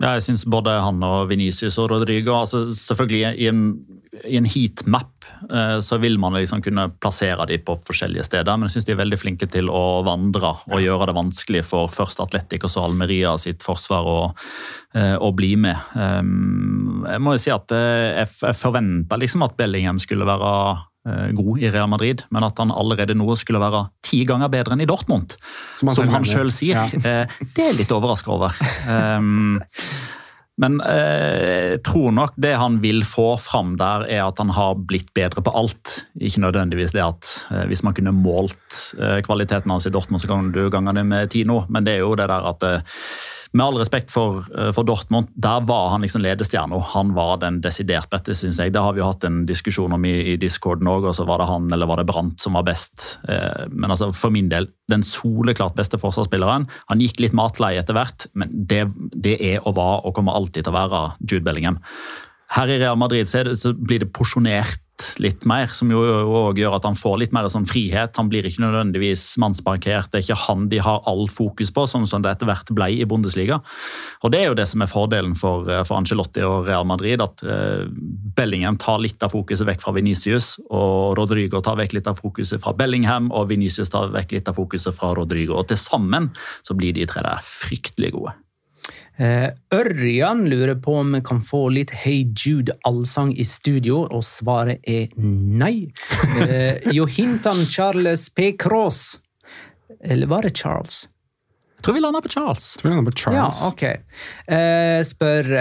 [0.00, 3.62] Ja, jeg synes både han og Venicius og Rodrigo altså Selvfølgelig i en,
[4.24, 8.68] i en heatmap eh, så vil man liksom kunne plassere dem på forskjellige steder, men
[8.68, 12.22] jeg synes de er veldig flinke til å vandre og gjøre det vanskelig for først
[12.24, 14.18] Atletic og så Almeria sitt forsvar å,
[14.96, 15.76] eh, å bli med.
[15.94, 20.52] Um, jeg må jo si at eh, jeg, forventa liksom at Bellingham skulle være
[21.06, 24.82] god i Real Madrid, men at han allerede nå skulle være ti ganger bedre enn
[24.82, 25.36] i Dortmund,
[25.78, 26.90] Som som han han, selv sier.
[26.98, 28.56] Eh, det er litt overraska over.
[30.56, 34.78] Men eh, jeg tror nok det han vil få fram der, er at han har
[34.88, 35.98] blitt bedre på alt.
[36.16, 40.30] Ikke nødvendigvis det at eh, hvis man kunne målt eh, kvaliteten hans i Dortmund, så
[40.30, 42.70] kan du gange det med ti nå, men det er jo det der at
[43.56, 46.78] med all respekt for, eh, for Dortmund, der var han liksom ledestjerna.
[46.92, 48.72] Han var den desidert beste, syns jeg.
[48.72, 51.40] Det har vi jo hatt en diskusjon om i, i discorden òg, og så var
[51.40, 53.18] det han eller var det Brant som var best.
[53.28, 56.68] Eh, Men altså, for min del, den soleklart beste forsvarsspilleren.
[56.90, 60.64] Han gikk litt matlei etter hvert, men det, det er og var og kommer alltid
[60.64, 61.80] til å være Jude Bellingham.
[62.54, 64.80] Her i Real Madrid så, blir det porsjonert
[65.22, 68.16] litt mer, som jo også gjør at han får litt mer sånn frihet.
[68.18, 70.10] Han blir ikke nødvendigvis mannsparkert.
[70.12, 72.88] Det er ikke han de har all fokus på, sånn som det etter hvert ble
[72.94, 73.60] i Bundesliga.
[74.22, 77.20] Og Det er jo det som er fordelen for, eh, for Ancelotti og Real Madrid.
[77.20, 77.86] At eh,
[78.36, 82.60] Bellingham tar litt av fokuset vekk fra Venicius, og Rodrigo tar vekk litt av fokuset
[82.60, 85.56] fra Bellingham, og Venicius tar vekk litt av fokuset fra Rodrigo.
[85.56, 86.30] Og Til sammen
[86.62, 88.34] så blir de tre der fryktelig gode.
[89.16, 94.84] Eh, Ørjan lurer på om vi kan få litt Hey Jude-allsang i studio, og svaret
[94.84, 95.88] er nei.
[96.36, 98.52] Eh, jo Charles P.
[98.58, 99.18] Cross.
[100.04, 101.06] Eller var det Charles?
[101.76, 102.74] Jeg tror vi lander på Charles.
[102.76, 103.60] Jeg tror vi på Charles.
[103.60, 103.82] Ja, ok.
[104.52, 105.52] Eh, spør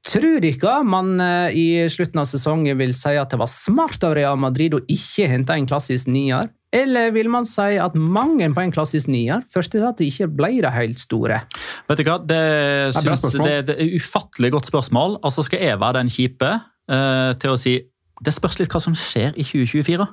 [0.00, 4.14] Tror dere man eh, i slutten av sesongen vil si at det var smart av
[4.16, 6.48] Real Madrid å ikke hente en klassisk nier?
[6.72, 10.28] Eller vil man si at mangelen på en klassisk nier førte til at det ikke
[10.38, 11.40] ble det helt store?
[11.90, 15.18] Vet du hva, det, er bra det, det er ufattelig godt spørsmål.
[15.18, 17.80] Og så skal jeg være den kjipe uh, til å si
[18.20, 20.06] det spørs litt hva som skjer i 2024.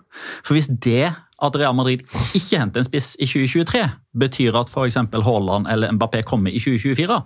[0.47, 2.05] For hvis det at Real Madrid
[2.37, 3.83] ikke henter en spiss i 2023,
[4.17, 4.97] betyr at f.eks.
[5.27, 7.19] Haaland eller Mbappé kommer i 2024,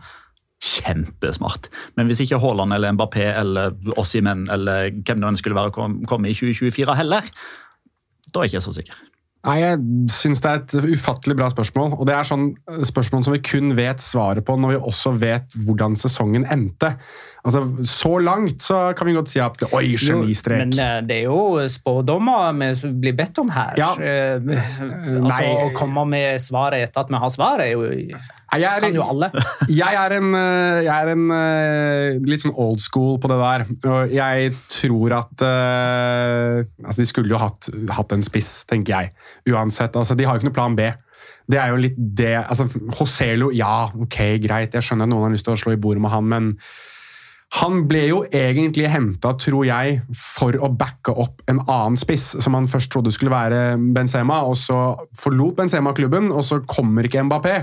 [0.61, 1.69] kjempesmart.
[1.95, 6.29] Men hvis ikke Haaland eller Mbappé eller Ossimen eller hvem det skulle være kom- komme
[6.29, 7.29] i 2024 heller,
[8.31, 8.99] da er jeg ikke så sikker.
[9.41, 9.79] Nei, Jeg
[10.13, 11.95] syns det er et ufattelig bra spørsmål.
[11.97, 12.51] Og det er sånn
[12.85, 16.93] spørsmål som vi kun vet svaret på når vi også vet hvordan sesongen endte.
[17.41, 20.67] Altså, Så langt så kan vi godt si at oi, genistrek.
[20.67, 23.73] Men eh, det er jo spådommer vi blir bedt om her.
[23.81, 23.95] Ja.
[23.97, 24.91] Eh, altså,
[25.25, 25.49] Nei.
[25.65, 27.89] Å komme med svaret etter at vi har svaret, er jo,
[28.51, 29.31] Nei, jeg, kan jo er, alle.
[29.81, 33.65] jeg er en, eh, jeg er en eh, litt sånn old school på det der.
[33.89, 39.13] Og jeg tror at eh, Altså, de skulle jo hatt, hatt en spiss, tenker jeg.
[39.49, 39.95] Uansett.
[39.95, 40.87] Altså, de har jo ikke noe plan B.
[41.51, 42.67] Det er jo litt det altså,
[42.99, 44.77] Hoselo, ja, ok, greit.
[44.77, 46.51] Jeg skjønner at noen har lyst til å slå i bordet med han, men
[47.59, 52.55] han ble jo egentlig henta, tror jeg, for å backe opp en annen spiss, som
[52.55, 54.77] han først trodde skulle være Benzema, og så
[55.19, 57.57] forlot Benzema klubben, og så kommer ikke Mbappé.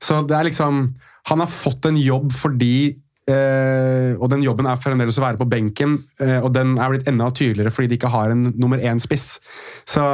[0.00, 0.94] Så det er liksom
[1.28, 2.94] Han har fått en jobb fordi
[3.28, 7.10] eh, Og den jobben er fremdeles å være på benken, eh, og den er blitt
[7.10, 9.26] enda tydeligere fordi de ikke har en nummer én-spiss.
[9.84, 10.06] Så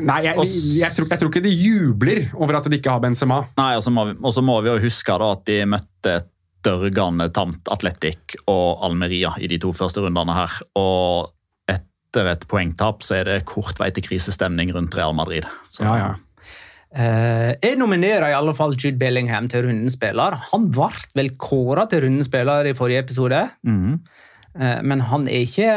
[0.00, 0.36] Nei, jeg,
[0.80, 3.42] jeg, tror, jeg tror ikke de jubler over at de ikke har Benzema.
[3.58, 6.28] Nei, Og så må, vi- må vi jo huske da at de møtte et
[6.64, 10.50] dørgende tamt Atletic og Almeria i de to første rundene her.
[10.78, 11.32] Og
[11.68, 15.44] etter et poengtap så er det kort vei til krisestemning rundt Real Madrid.
[15.74, 16.12] Så, Ja, ja.
[16.92, 20.34] Uh, jeg nominerer i alle fall Jude Bellingham til rundens spiller.
[20.50, 23.94] Han ble vel kåra til rundens spiller i forrige episode, Mhm.
[24.60, 25.70] uh, men han er ikke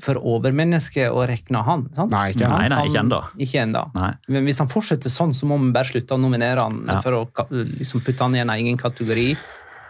[0.00, 1.88] for overmenneske å regne han.
[1.96, 2.12] sant?
[2.14, 2.48] Nei, ikke.
[2.52, 3.20] Nei, nei, ikke ennå.
[3.42, 3.82] Ikke ennå.
[3.96, 4.10] Nei.
[4.28, 7.00] Men hvis han fortsetter sånn, så må vi bare slutte å nominere han Ja.
[7.02, 9.36] for å liksom putte han i en egen kategori.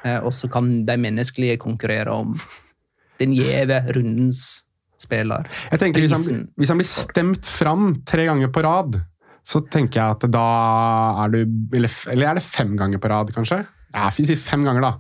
[0.04, 2.34] Eh, og så kan de menneskelige konkurrere om
[3.18, 4.62] den gjeve rundens
[4.98, 5.46] spiller.
[5.70, 9.00] Jeg tenker hvis han, hvis han blir stemt fram tre ganger på rad,
[9.44, 11.38] så tenker jeg at da er du
[11.74, 13.66] Eller, eller er det fem ganger på rad, kanskje?
[13.94, 14.90] Ja, fem ganger, da.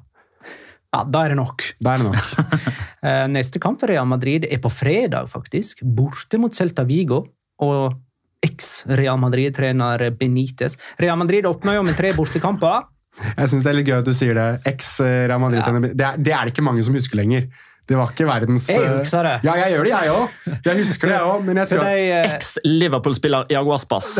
[0.94, 1.64] Ja, Da er det nok.
[1.84, 2.18] Da er det nok.
[2.98, 5.84] Eh, Neste kamp for Real Madrid er på fredag, faktisk.
[5.86, 7.20] Borte mot Celta Vigo.
[7.62, 7.94] Og
[8.42, 10.74] eks-Real Madrid-trener Benitez.
[10.98, 12.88] Real Madrid åpna jo med tre bortekamper.
[13.36, 14.48] Jeg syns det er litt gøy at du sier det.
[14.66, 15.62] Eks-Real Madrid.
[15.62, 15.78] Ja.
[15.78, 17.46] Det, er, det er det ikke mange som husker lenger.
[17.88, 19.36] Det var ikke verdens Jeg eh, husker det.
[19.46, 20.26] Ja, jeg gjør det, jeg òg.
[20.66, 21.46] Jeg husker det, jeg òg.
[21.46, 24.18] Men jeg tror de, at eh, Eks-Liverpool-spiller Jaguar Aspas.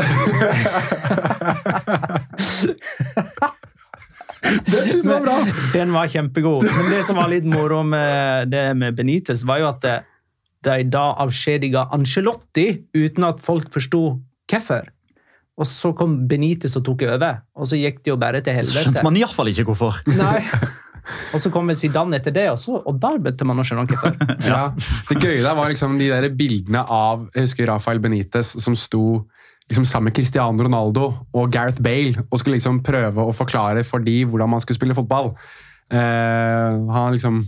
[4.42, 5.38] Det syns jeg var bra!
[5.74, 6.66] Den var kjempegod.
[6.66, 9.88] Men det som var litt moro med det med Benitez, var jo at
[10.66, 14.02] de da avskjediga Angelotti uten at folk forsto
[14.48, 14.90] hvorfor.
[15.58, 18.84] Og så kom Benitez og tok over, og så gikk det jo bare til helvete.
[18.84, 19.98] Skjønte man iallfall ikke hvorfor.
[20.18, 20.44] Nei.
[21.32, 24.14] Og så kom vel Zidane etter det, også, og der begynte man å skjønne hvorfor.
[24.44, 24.68] Ja.
[25.08, 29.24] Det gøye der var liksom de der bildene av jeg husker Rafael Benitez som sto
[29.68, 34.04] liksom sammen med Cristiano Ronaldo og Gareth Bale og skulle liksom prøve å forklare for
[34.04, 35.34] de hvordan man skulle spille fotball.
[35.92, 37.44] Uh, han liksom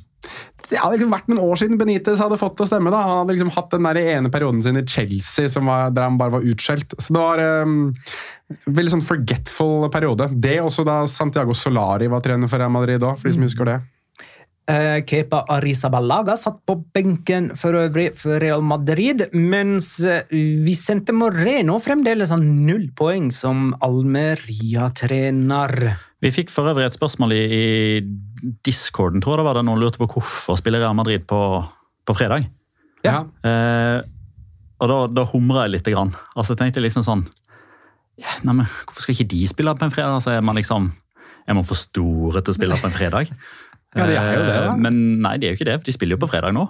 [0.70, 2.92] det hadde liksom vært noen år siden Benitez hadde fått det å stemme.
[2.92, 3.00] da.
[3.02, 6.18] Han hadde liksom hatt den der ene perioden sin i Chelsea som var, der han
[6.20, 6.94] bare var utskjelt.
[6.94, 7.88] Så det var um,
[8.68, 10.28] veldig sånn forgetful periode.
[10.30, 13.66] Det også da Santiago Solari var trener for Real Madrid òg, for de som husker
[13.66, 13.80] det.
[14.70, 20.22] Eh, Kepa Arrizabalaga satt på benken for øvrig for Real Madrid, mens eh,
[20.62, 25.96] Vicente Moreno fremdeles har null poeng som Almeria-trener.
[26.20, 28.00] Vi fikk for øvrig et spørsmål i, i
[28.66, 31.40] discorden, tror jeg det var det noen lurte på hvorfor spiller Real Madrid på,
[32.06, 32.42] på fredag.
[33.02, 33.18] Ja.
[33.42, 33.98] Eh,
[34.80, 35.88] og da, da humra jeg litt.
[35.90, 36.12] Grann.
[36.36, 37.24] Altså, jeg tenkte liksom sånn
[38.20, 40.14] ja, nei, men Hvorfor skal ikke de spille på en fredag?
[40.20, 40.82] Altså, er man liksom
[41.48, 43.26] er man for store til å spille på en fredag?
[43.96, 44.74] Ja, de er jo det, da.
[44.74, 45.80] Eh, Men nei, de er jo ikke det.
[45.80, 46.68] for De spiller jo på fredag nå.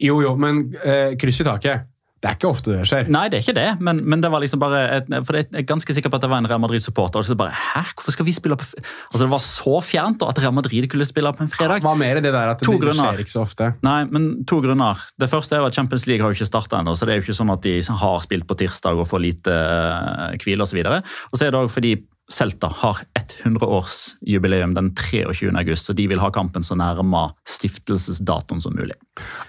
[0.00, 1.86] Jo, jo, men eh, kryss i taket.
[2.20, 3.06] Det er ikke ofte det skjer.
[3.08, 5.64] Nei, det er ikke det, men, men det var liksom bare et, for Jeg er
[5.64, 7.22] ganske sikker på at det var en Real Madrid-supporter.
[7.22, 8.66] og så bare, hæ, hvorfor skal vi spille på?
[8.76, 11.80] Altså, Det var så fjernt da, at Real Madrid kunne spille på en fredag.
[11.80, 13.08] Hva mer er det der at To det grunner.
[13.16, 13.70] skjer ikke så ofte?
[13.88, 15.00] Nei, men to grunner.
[15.16, 17.24] Det første er at Champions League har jo ikke starta ennå, så det er jo
[17.24, 20.84] ikke sånn at de har spilt på tirsdag og får lite uh, hvile osv.
[20.84, 21.94] Og så er det òg fordi
[22.30, 25.50] Celta har 100-årsjubileum den 23.
[25.58, 28.94] august, så de vil ha kampen så nærme stiftelsesdatoen som mulig.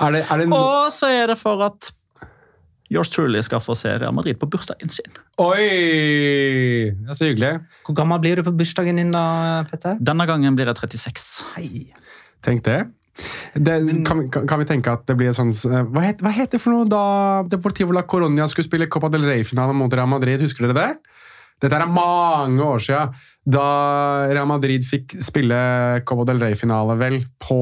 [0.01, 1.91] Er det, er det no Og så er det for at
[2.91, 5.13] yours truly skal få se Real Madrid på bursdagen sin.
[5.39, 5.67] Oi!
[6.91, 7.51] Det er så hyggelig.
[7.87, 9.95] Hvor gammel blir du på bursdagen din, da, Petter?
[10.01, 11.29] Denne gangen blir jeg 36.
[11.55, 11.69] Hei.
[12.43, 12.79] Tenk det.
[13.53, 15.51] det kan, vi- kan, vi tenke at det blir sånn
[15.91, 19.25] Hva het- hva heter det for noe da Deportivo la Coronia skulle spille Copa del
[19.27, 20.39] Rey-finalen mot Real Madrid?
[20.41, 21.10] Husker dere det?
[21.61, 23.13] Dette er mange år siden.
[23.45, 23.65] Da
[24.29, 25.57] Real Madrid fikk spille
[26.07, 27.61] Cobo del Rey-finale vel på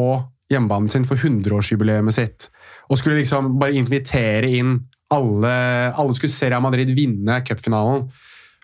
[0.50, 2.50] hjemmebanen sin for 100-årsjubileet sitt.
[2.90, 5.54] Og skulle liksom bare invitere inn alle
[5.98, 8.10] Alle skulle se Real Madrid vinne cupfinalen.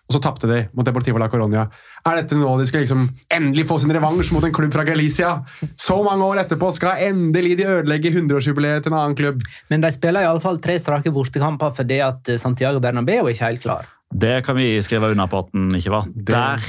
[0.05, 1.63] og så tapte de mot Deportivo la Coronia.
[2.05, 5.31] Er dette nå de skal liksom endelig få sin revansj mot en klubb fra Galicia?
[5.73, 9.41] Så mange år etterpå skal endelig de ødelegge 100-årsjubileet til en annen klubb.
[9.73, 13.94] Men de spiller iallfall tre strake bortekamper fordi at Santiago Bernabeu er ikke helt klar.
[14.13, 16.05] Det kan vi skrive unna på at den ikke var.
[16.29, 16.61] Der,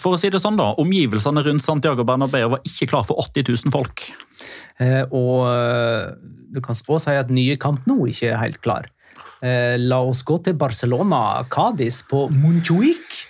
[0.00, 3.52] for å si det sånn da, Omgivelsene rundt Santiago Bernabeu var ikke klar for 80
[3.68, 4.06] 000 folk.
[4.82, 6.14] Eh, og eh,
[6.54, 8.88] du kan også si at nye Camp nå ikke er helt klar.
[9.44, 13.24] Eh, la oss gå til Barcelona Cádiz på Montjuic.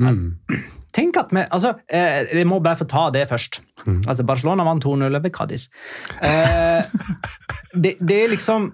[0.96, 3.62] Tenk at vi, altså, eh, Jeg må bare få ta det først.
[3.86, 5.68] Altså, Barcelona vant 2-0 over Cádiz.
[6.22, 6.82] Eh,
[7.84, 8.72] det, det er liksom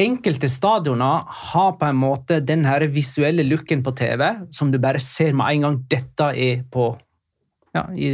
[0.00, 4.24] Enkelte stadioner har på en måte den her visuelle looken på TV
[4.54, 5.76] som du bare ser med en gang.
[5.90, 6.86] Dette er på
[7.76, 8.08] ja, i,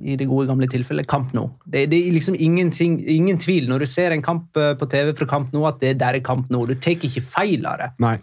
[0.00, 1.44] i det gode gamle tilfellet Kamp nå.
[1.64, 5.12] Det, det er liksom ingenting, ingen tvil når du ser en kamp eh, på TV
[5.18, 6.64] fra Kamp nå, at det der er Kamp nå.
[6.68, 7.92] Du tar ikke feil av det.
[8.00, 8.16] Nei.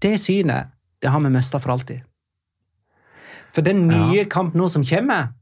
[0.00, 2.04] Det synet det har vi mista for alltid.
[3.56, 5.32] For den nye Kamp nå som kommer,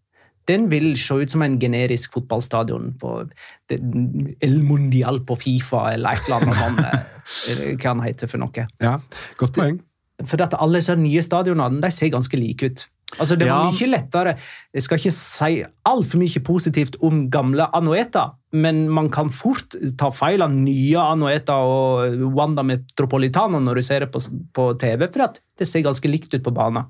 [0.48, 3.10] den vil se ut som en generisk fotballstadion på
[3.70, 6.84] El Mundial på Fifa eller et eller annet sånt.
[7.52, 8.66] eh, Hva han heter for noe.
[8.80, 8.98] Ja,
[9.40, 9.80] Godt poeng.
[10.26, 12.86] For dette, alle disse nye stadionene de ser ganske like ut.
[13.18, 13.70] Altså, det var Ja.
[13.70, 14.32] mye lettere
[14.74, 20.10] Jeg skal ikke si altfor mye positivt om gamle Anueta, men man kan fort ta
[20.10, 24.20] feil av nye Anueta og Wanda Metropolitano når du ser det på,
[24.52, 25.28] på TV, for
[25.58, 26.84] det ser ganske likt ut på banen.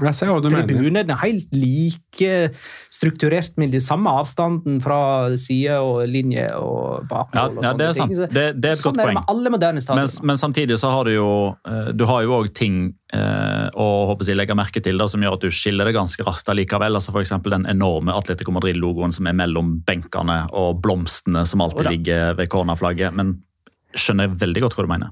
[0.00, 0.64] Jeg ser hva du mener.
[0.64, 2.28] Tribunene er helt like
[2.94, 5.00] strukturert med den samme avstanden fra
[5.40, 7.58] side og linje og bakmål.
[7.60, 8.14] Ja, ja, det er sant.
[8.14, 8.22] ting.
[8.32, 9.14] Det- det er et sånn godt er det poeng.
[9.14, 10.24] med alle moderne Men, stadioner.
[10.24, 14.24] men samtidig så har du jo eh, du har jo òg ting eh, å håper
[14.24, 16.94] jeg, legge merke til da, som gjør at du skiller det ganske raskt allikevel.
[16.94, 22.34] Altså eksempel den enorme Atletico Madrid-logoen som er mellom benkene og blomstene som alltid ligger
[22.36, 23.12] ved cornerflagget.
[23.12, 23.42] Men
[23.94, 25.10] skjønner veldig godt hva du mener.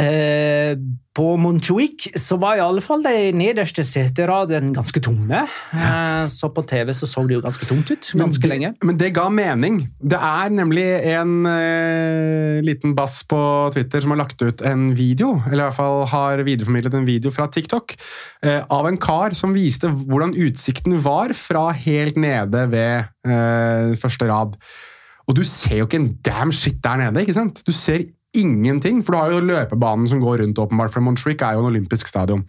[0.00, 0.74] Eh,
[1.14, 5.44] på Montjuic så var i alle fall de nederste seteradene ganske tomme.
[5.46, 8.70] Eh, så på TV så så det jo ganske tomt ut Men ganske det, lenge.
[8.82, 9.78] Men det ga mening.
[10.02, 13.38] Det er nemlig en eh, liten bass på
[13.76, 17.30] Twitter som har lagt ut en video, eller i hvert fall har videreformidlet en video
[17.34, 17.94] fra TikTok,
[18.42, 24.26] eh, av en kar som viste hvordan utsikten var fra helt nede ved eh, første
[24.32, 24.58] rad.
[25.30, 27.62] Og du ser jo ikke en damn shit der nede, ikke sant?
[27.62, 28.02] Du ser
[28.34, 31.70] ingenting, for du har jo løpebanen som går rundt, åpenbart, for Montjuic er jo en
[31.70, 32.44] olympisk stadion.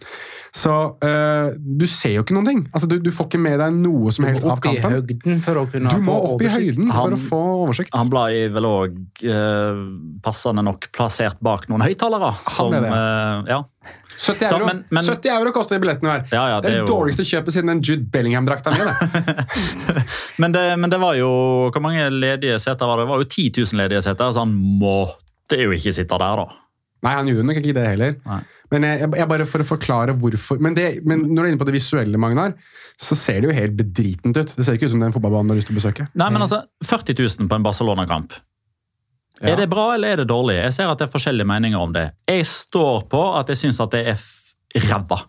[0.56, 2.60] Så uh, du ser jo ikke noen ting.
[2.72, 4.80] Altså, du, du får ikke med deg noe som helst av kampen.
[4.80, 7.02] Du må opp i høyden for å kunne Du må få opp i høyden for
[7.02, 7.92] Han- å få oversikt.
[7.98, 8.96] Han ble vel òg
[9.28, 9.82] uh,
[10.24, 12.32] passende nok plassert bak noen høyttalere.
[12.48, 13.60] som, ble det, eh, ja.
[14.16, 16.24] 70 Så, euro, men- men- 70 euro koster billettene her.
[16.32, 18.80] Ja, ja, det er det dårligste kjøpet siden den Jude Bellingham-drakta mi.
[18.88, 19.46] det.
[20.42, 21.28] Men men det var jo
[21.72, 23.06] Hvor mange ledige seter var det?
[23.06, 26.62] Det var jo 10 000 ledige seter, så han måtte jo ikke sitte der, da.
[27.04, 28.16] Nei, han gjorde nok ikke det heller.
[28.26, 28.40] Nei.
[28.72, 31.60] Men jeg, jeg, bare for å forklare hvorfor men, det, men når du er inne
[31.60, 32.56] på det visuelle, Magnar,
[32.98, 34.54] så ser det jo helt bedritent ut.
[34.56, 36.08] Det ser ikke ut som det er en fotballbane du har lyst til å besøke.
[36.18, 38.34] Nei, men altså, 40 000 på en Barcelona-kamp.
[39.42, 39.52] Ja.
[39.52, 40.56] Er det bra eller er det dårlig?
[40.56, 42.08] Jeg ser at det er forskjellige meninger om det.
[42.26, 44.26] Jeg står på at jeg syns at det er
[44.88, 45.20] ræva.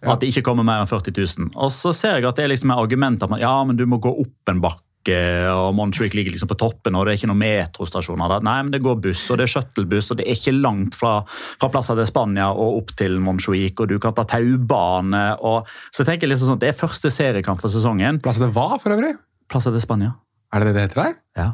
[0.00, 0.12] Ja.
[0.14, 1.52] At det ikke kommer mer enn 40 000.
[1.58, 3.98] Og så ser jeg at det er liksom et argument at ja, men du må
[4.02, 7.42] gå opp en bakke, og Montjuic ligger liksom på toppen, og det er ikke noen
[7.42, 8.46] metrostasjoner der.
[8.46, 11.18] Nei, men det går buss, og det er shuttlebuss, og det er ikke langt fra,
[11.60, 15.26] fra plasser de Spania og opp til Montjuic, og du kan ta taubane.
[15.40, 18.22] Og, så jeg tenker liksom sånn, Det er første seriekamp for sesongen.
[18.24, 19.14] Plasser til hva, for øvrig?
[19.52, 20.16] Plasser de Spania.
[20.54, 21.16] Er det det det heter der?
[21.38, 21.48] Ja.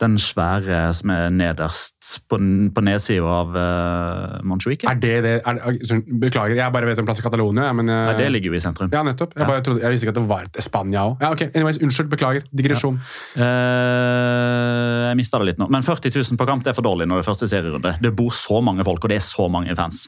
[0.00, 4.84] Den svære som er nederst på, på nedsida av uh, Montjuic.
[4.90, 5.34] Er det det?
[5.48, 7.70] Er, er, beklager, jeg bare vet om plass i Catalonia.
[7.76, 8.90] Men, uh, Nei, det ligger jo i sentrum.
[8.92, 9.32] Ja, nettopp.
[9.36, 9.60] Jeg, Ja.
[9.64, 11.16] trodde, jeg visste ikke at det var et Spania òg.
[11.24, 11.48] Ja, okay.
[11.54, 12.44] anyways, unnskyld, beklager.
[12.52, 13.00] Digresjon.
[13.36, 15.68] Eh, jeg mista det litt nå.
[15.72, 17.96] Men 40 000 på kamp det er for dårlig når det er første serierunde.
[18.02, 20.06] Det bor så mange folk, og det er så mange fans.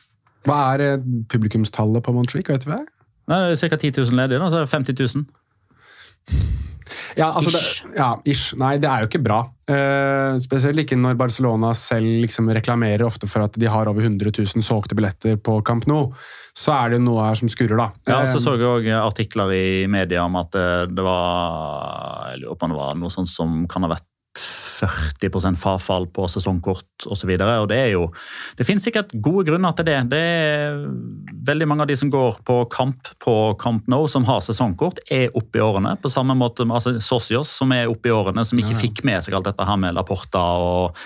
[0.49, 2.49] Hva er eh, publikumstallet på Montjuic?
[2.49, 3.77] Ca.
[3.77, 5.27] 10 000 ledige, da, så er det 50 000.
[7.19, 7.85] Ja, altså Ish.
[7.85, 8.57] Det, ja, ish.
[8.61, 9.43] Nei, det er jo ikke bra.
[9.69, 14.33] Uh, spesielt ikke når Barcelona selv liksom reklamerer ofte for at de har over 100
[14.33, 16.13] 000 solgte billetter på Camp Nou.
[16.59, 17.91] Så er det jo noe her som skurrer, da.
[18.09, 22.43] Ja, Eh, så så jeg òg artikler i media om at eh, det var Jeg
[22.43, 24.07] lurer på om det var noe sånt som kan ha vært
[24.39, 27.33] 40% frafall på sesongkort osv.
[27.39, 28.09] Det er jo
[28.57, 29.99] Det finnes sikkert gode grunner til det.
[30.13, 30.79] Det er
[31.49, 35.31] Veldig mange av de som går på kamp på Camp Nou, som har sesongkort, er
[35.39, 35.95] oppe i årene.
[36.03, 39.37] På samme måte altså Socios, som er oppe i årene, som ikke fikk med seg
[39.39, 40.99] alt dette her med Laporta og,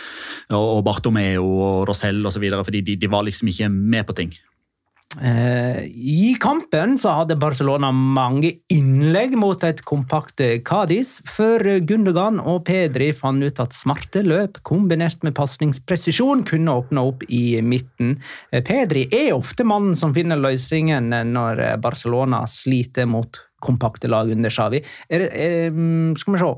[0.51, 4.35] og Bartomeo og Rosell osv., fordi de, de var liksom ikke med på ting.
[5.21, 12.63] Eh, I kampen så hadde Barcelona mange innlegg mot et kompakt Cádiz, før Gundogan og
[12.65, 18.17] Pedri fant ut at smarte løp kombinert med pasningspresisjon kunne åpne opp i midten.
[18.51, 24.51] Eh, Pedri er ofte mannen som finner løsningen når Barcelona sliter mot kompakte lag under
[24.51, 24.81] Xavi.
[25.13, 25.69] Er, eh,
[26.17, 26.55] skal vi se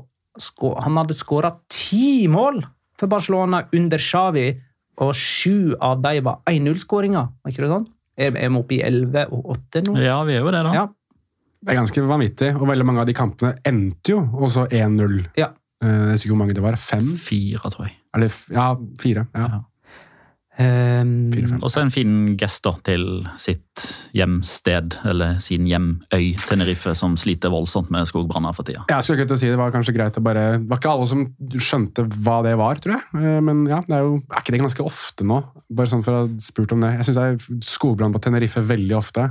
[0.83, 2.63] Han hadde skåra ti mål
[2.97, 4.61] for Barcelona under Xavi,
[4.97, 7.29] og sju av dem var 1-0-skåringer.
[7.43, 7.87] Var ikke det sånn?
[8.17, 9.97] Er er vi oppe i 11 og 8 nå?
[9.99, 10.73] Ja, vi er jo det, da.
[10.73, 10.85] Ja.
[11.65, 15.15] Det er ganske vanvittig, og veldig mange av de kampene endte jo også 1-0.
[15.39, 15.49] Ja.
[15.83, 16.77] Eh, Jeg vet ikke hvor mange det var.
[16.77, 17.07] Fem?
[17.17, 17.95] Fire, tror jeg.
[18.21, 18.67] Det ja,
[19.01, 19.25] fire.
[19.35, 19.47] Ja.
[19.49, 19.59] Ja.
[20.57, 21.59] Ehm, Fire-fem.
[21.63, 23.83] Og så en fin gest da, til sitt
[24.15, 28.85] hjemsted, eller sin hjemøy Tenerife, som sliter voldsomt med skogbranner for tida.
[28.91, 31.25] Jeg skulle ikke si Det var kanskje greit å bare Det var ikke alle som
[31.59, 33.03] skjønte hva det var, tror jeg.
[33.19, 35.41] Eh, Men ja, det er jo Er ikke det ganske ofte nå?
[35.75, 36.93] Bare sånn for å ha spurt om det.
[36.99, 39.27] Jeg syns det er skogbrann på Tenerife veldig ofte.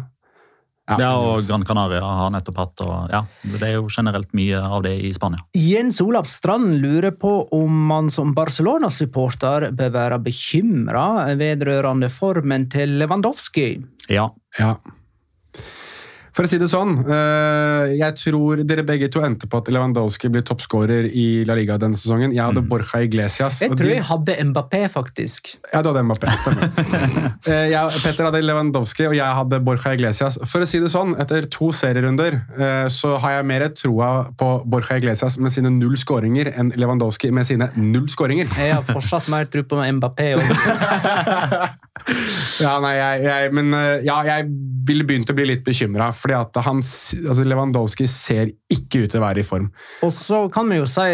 [0.85, 3.23] Ja, og Gran Canaria har nettopp hatt, og ja,
[3.55, 5.41] det er jo generelt mye av det i Spania.
[5.57, 11.07] Jens Olav Strand lurer på om man som Barcelona-supporter bør være bekymra
[11.41, 13.71] vedrørende formen til Lewandowski.
[14.13, 14.29] Ja,
[14.59, 14.77] Ja.
[16.35, 20.27] For å si det sånn, eh, jeg tror dere begge to endte på at Lewandowski
[20.35, 22.33] blir toppskårer i La Liga denne sesongen.
[22.35, 23.61] Jeg hadde Borja Iglesias.
[23.63, 25.53] Jeg og tror de- jeg hadde Mbappé, faktisk.
[25.73, 26.73] Ja, du hadde Mbappé, stemmer.
[27.45, 30.39] Eh, jeg, Petter hadde Lewandowski, og jeg hadde Borja Iglesias.
[30.49, 34.11] For å si det sånn, etter to serierunder eh, så har jeg mer troa
[34.41, 38.49] på Borja Iglesias med sine null skåringer enn Lewandowski med sine null skåringer.
[38.59, 40.33] Jeg har fortsatt mer tro på Mbappé.
[40.41, 40.43] Og
[42.61, 44.49] Ja, nei, jeg, jeg, men eh, ja, jeg
[44.85, 49.41] ville begynt å bli litt bekymra, fordi altså Lewandowski ser ikke ut til å være
[49.41, 49.71] i form.
[50.05, 51.07] Og så kan vi jo si,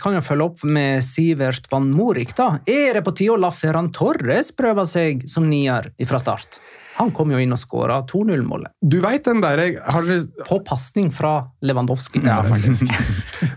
[0.00, 2.36] kan jo følge opp med Sivert van Morik.
[2.38, 2.52] da.
[2.70, 6.60] Er det på tide å la Ferran Torres prøve seg som nier fra start?
[6.98, 8.72] Han kom jo inn og skåra 2-0-målet.
[8.82, 10.08] Du veit den derre Har
[10.48, 11.32] På pasning fra
[11.62, 12.22] Lewandowski.
[12.26, 12.90] Ja, faktisk.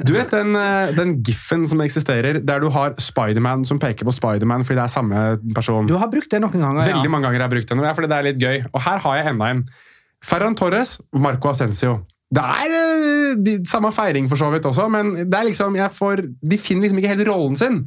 [0.06, 4.14] Du vet den, eh, den giffen som eksisterer, der du har Spiderman som peker på
[4.16, 5.24] Spiderman fordi det er samme
[5.56, 5.90] person?
[5.90, 7.14] Du har brukt det noen ganger, Veldig ja.
[7.14, 8.64] mange ganger jeg har brukt den, ja, fordi det er litt gøy.
[8.72, 9.66] Og her har jeg enda en.
[10.22, 12.00] Ferran Torres, Marco Ascencio.
[12.32, 16.24] Det er eh, de, samme feiring for så vidt også, men det er liksom, får,
[16.30, 17.82] de finner liksom ikke helt rollen sin.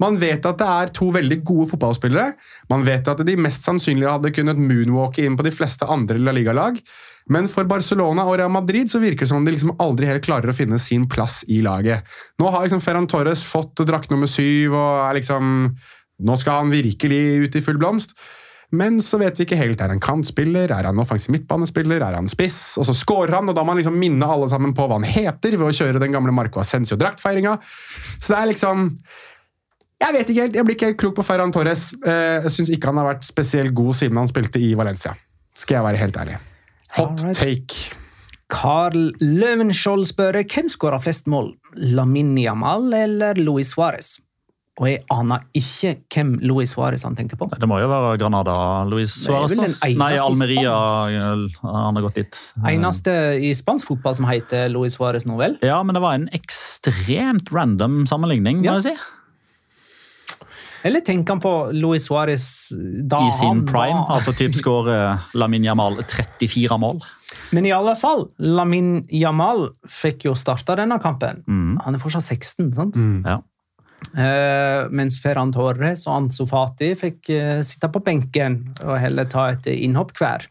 [0.00, 2.32] Man vet at det er to veldig gode fotballspillere.
[2.72, 6.34] Man vet at de mest sannsynlig hadde kunnet moonwalke inn på de fleste andre La
[6.36, 6.80] Liga-lag.
[7.30, 10.24] Men for Barcelona og Real Madrid så virker det som om de liksom aldri helt
[10.24, 12.06] klarer å finne sin plass i laget.
[12.40, 15.56] Nå har liksom Ferran Torres fått drakt nummer syv, og er liksom
[16.20, 18.10] Nå skal han virkelig ut i full blomst.
[18.76, 19.80] Men så vet vi ikke helt.
[19.82, 20.70] Er han kantspiller?
[20.70, 22.04] Er han offensiv midtbanespiller?
[22.04, 22.76] Er han spiss?
[22.78, 25.08] Og så scorer han, og da må han liksom minne alle sammen på hva han
[25.08, 27.56] heter ved å kjøre den gamle Marco Ascencio-draktfeiringa.
[28.20, 28.92] Så det er liksom
[30.00, 31.90] Jeg vet ikke helt, jeg blir ikke helt klok på Ferran Torres.
[32.06, 35.12] Eh, Jeg syns ikke han har vært spesielt god siden han spilte i Valencia.
[35.54, 36.38] Skal jeg være helt ærlig.
[36.96, 37.36] Hot Alright.
[37.36, 37.96] take.
[38.50, 44.16] Carl Løvenskiold spør hvem skåra flest mål, Lamin Yamal eller Luis Suárez?
[44.80, 47.46] Og jeg aner ikke hvem Luis Suárez han tenker på.
[47.60, 48.54] det må jo være Granada.
[48.88, 49.52] Luis Suárez?
[49.94, 50.72] Nei, Almeria.
[51.60, 52.38] Han har gått dit.
[52.66, 55.58] Eneste i spansk fotball som heter Luis Suárez nå, vel?
[55.62, 58.78] Ja, men det var en ekstremt random sammenligning, må Ja.
[58.80, 59.02] jeg si.
[60.82, 62.46] Eller tenker han på Luis Suárez
[63.04, 64.00] da I sin han prime.
[64.00, 67.02] var Altså typ skårer Lamin Jamal 34 mål.
[67.54, 71.44] Men i alle fall, Lamin Jamal fikk jo starta denne kampen.
[71.46, 71.78] Mm.
[71.84, 72.98] Han er fortsatt 16, sant?
[73.26, 73.40] Ja.
[74.16, 79.68] Uh, mens Ferran Torres og Ansofati fikk uh, sitte på benken og heller ta et
[79.74, 80.48] innhopp hver.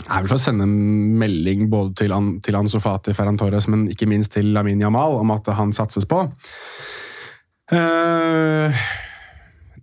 [0.00, 3.88] Jeg vil få sende en melding både til, An til Ansu Fati Ferran Torres, men
[3.92, 6.22] ikke minst til Lamin Jamal om at han satses på.
[7.70, 8.80] Eh,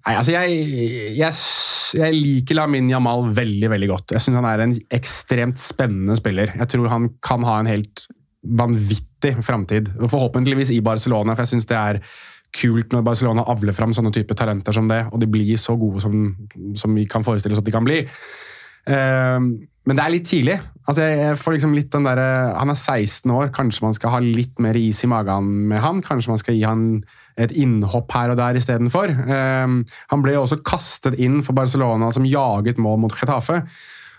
[0.07, 0.59] nei, altså jeg,
[1.17, 1.41] jeg,
[1.99, 4.15] jeg liker Lamin Jamal veldig veldig godt.
[4.15, 6.53] Jeg syns han er en ekstremt spennende spiller.
[6.55, 8.07] Jeg tror han kan ha en helt
[8.47, 9.91] vanvittig framtid.
[10.07, 12.01] Forhåpentligvis i Barcelona, for jeg syns det er
[12.57, 16.01] kult når Barcelona avler fram sånne type talenter som det, og de blir så gode
[16.01, 16.31] som,
[16.79, 17.99] som vi kan forestille oss at de kan bli.
[18.87, 19.39] Eh,
[19.87, 20.57] men det er litt tidlig.
[20.87, 22.19] Altså jeg får liksom litt den der,
[22.55, 26.01] Han er 16 år, kanskje man skal ha litt mer is i magen med han.
[26.03, 26.87] Kanskje man skal gi han
[27.37, 29.13] et innhopp her og der istedenfor.
[29.13, 33.61] Um, han ble jo også kastet inn for Barcelona som jaget mål mot Getafe.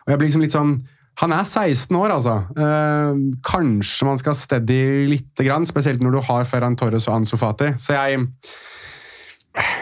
[0.09, 0.79] Og jeg blir liksom litt sånn
[1.19, 2.35] Han er 16 år, altså.
[2.55, 7.35] Eh, kanskje man skal steady lite grann, spesielt når du har Ferran Torres og Ansu
[7.35, 7.73] Fati.
[7.75, 8.21] Så jeg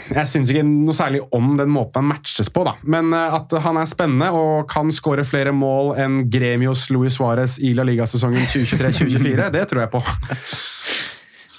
[0.07, 2.77] jeg syns ikke noe særlig om den måten han matches på, da.
[2.89, 7.59] Men eh, at han er spennende og kan skåre flere mål enn Gremios Luis Suárez
[7.61, 10.03] i La Liga-sesongen 2023-2024, det tror jeg på.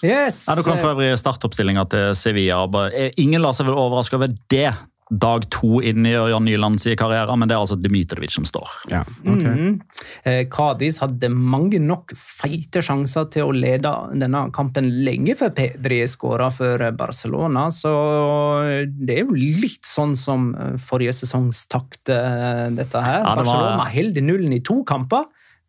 [0.03, 0.45] Yes!
[0.47, 2.63] Ja, du kan for øvrig startoppstillinga til Sevilla.
[2.91, 4.69] Eh, Ingen lar seg vel overraske over det.
[5.09, 8.67] dag to inn i Ørjan Nylands karriere, men det er altså Dmitrovic som står.
[8.91, 9.53] Ja, okay.
[9.55, 9.77] mm.
[10.27, 13.87] Eh, Kadis hadde mange nok feite sjanser til å lede
[14.19, 17.93] denne kampen lenge før Pedri skåra for Barcelona, så
[18.99, 23.21] det er jo litt sånn som eh, forrige sesongs takt, eh, dette her.
[23.23, 25.23] Ja, det var- Barcelona holder nullen i to kamper.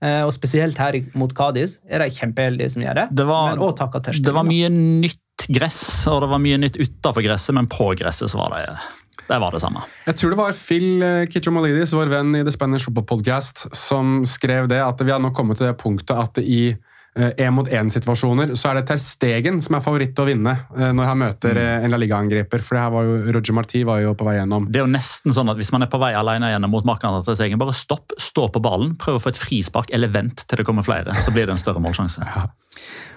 [0.05, 3.07] Eh, Og spesielt her mot Cádiz er de kjempeheldige som gjør det.
[3.19, 7.25] Det var, Men også det var mye nytt gress, og det var mye nytt utafor
[7.25, 8.65] gresset, men på gresset så var det,
[9.29, 9.85] det, var det samme.
[10.09, 14.67] Jeg tror det var Phil Kitchomalidis, vår venn i The Spanish Football Podcast, som skrev
[14.71, 16.75] det at vi har nå kommet til det punktet at i
[17.19, 20.93] én mot én-situasjoner så er det Ter Stegen som er favoritt til å vinne eh,
[20.95, 22.63] når han møter eh, en La Liga-angriper.
[22.65, 24.69] For det her var jo, Roger Marti var jo på vei gjennom.
[24.71, 27.23] Det er jo nesten sånn at Hvis man er på vei alene gjennom mot markene
[27.27, 30.61] til Stegen, bare stopp, stå på ballen, prøv å få et frispark, eller vent til
[30.61, 31.17] det kommer flere.
[31.25, 32.25] Så blir det en større målsjanse.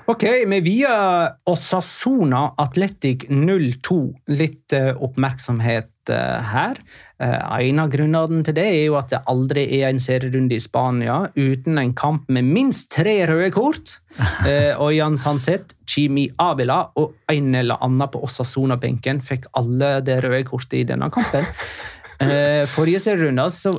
[0.09, 0.93] Ok, vi via
[1.45, 3.97] Osasona Atletic 02
[4.33, 6.79] litt eh, oppmerksomhet eh, her.
[7.21, 10.63] Eh, en av grunnene til det er jo at det aldri er en serierunde i
[10.63, 13.97] Spania uten en kamp med minst tre røde kort.
[14.41, 20.17] Eh, og Jan Sanset, Chimi Avila og en eller annen på Osasona-benken fikk alle det
[20.25, 21.45] røde kortet i denne kampen.
[22.21, 23.71] Eh, forrige, serierunde, så,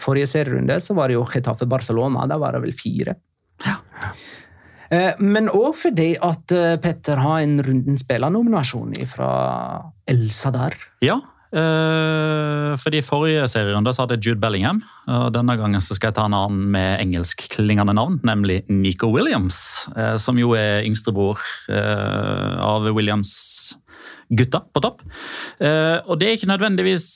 [0.00, 2.26] forrige serierunde så var det jo Getafe Barcelona.
[2.30, 3.16] Da var det vel fire.
[4.90, 9.32] Eh, Men òg fordi at eh, Petter har en Runden spillernominasjon fra
[10.08, 10.78] Elsa der.
[11.04, 11.20] Ja,
[11.52, 14.82] eh, fordi forrige serierunde så hadde jeg Jude Bellingham.
[15.08, 19.88] og Denne gangen så skal jeg ta en annen med engelskklingende navn, nemlig Nico Williams.
[19.96, 23.76] eh, Som jo er yngstebror eh, av Williams
[24.30, 25.02] gutta på topp.
[25.58, 27.06] Eh, og det er ikke nødvendigvis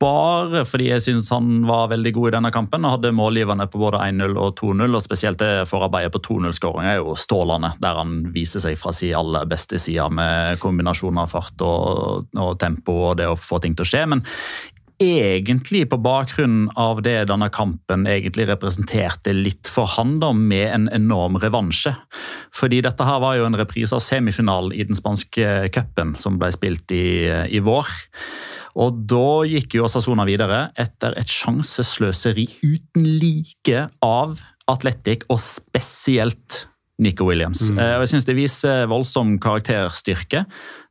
[0.00, 3.80] bare fordi jeg syns han var veldig god i denne kampen og hadde målgiverne på
[3.82, 8.16] både 1-0 og 2-0, og spesielt det forarbeidet på 2-0-skåring er jo strålende, der han
[8.34, 13.18] viser seg fra sin aller beste side med kombinasjon av fart og, og tempo og
[13.20, 14.06] det å få ting til å skje.
[14.10, 14.24] men
[15.02, 20.88] egentlig på bakgrunn av det denne kampen egentlig representerte litt for han da, med en
[20.94, 21.94] enorm revansje.
[22.54, 26.52] Fordi dette her var jo en reprise av semifinalen i den spanske cupen som ble
[26.54, 27.90] spilt i, i vår.
[28.80, 34.40] Og da gikk jo Sasona videre etter et sjansesløseri uten like av
[34.70, 36.64] Atletic, og spesielt
[37.04, 37.60] Nico Williams.
[37.70, 37.78] Mm.
[37.78, 40.44] og jeg synes Det viser voldsom karakterstyrke,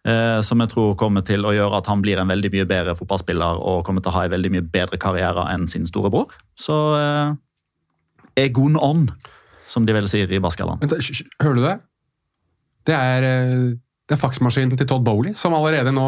[0.08, 2.96] eh, som jeg tror kommer til å gjøre at han blir en veldig mye bedre
[3.00, 6.34] fotballspiller og kommer til å ha en veldig mye bedre karriere enn sin storebror.
[6.60, 7.34] Så eh,
[8.48, 9.08] egon on,
[9.70, 11.78] som de vel sier i hysj, Hører du det?
[12.90, 13.70] Det er, eh,
[14.04, 16.08] det er faksmaskinen til Todd Bowley, som allerede nå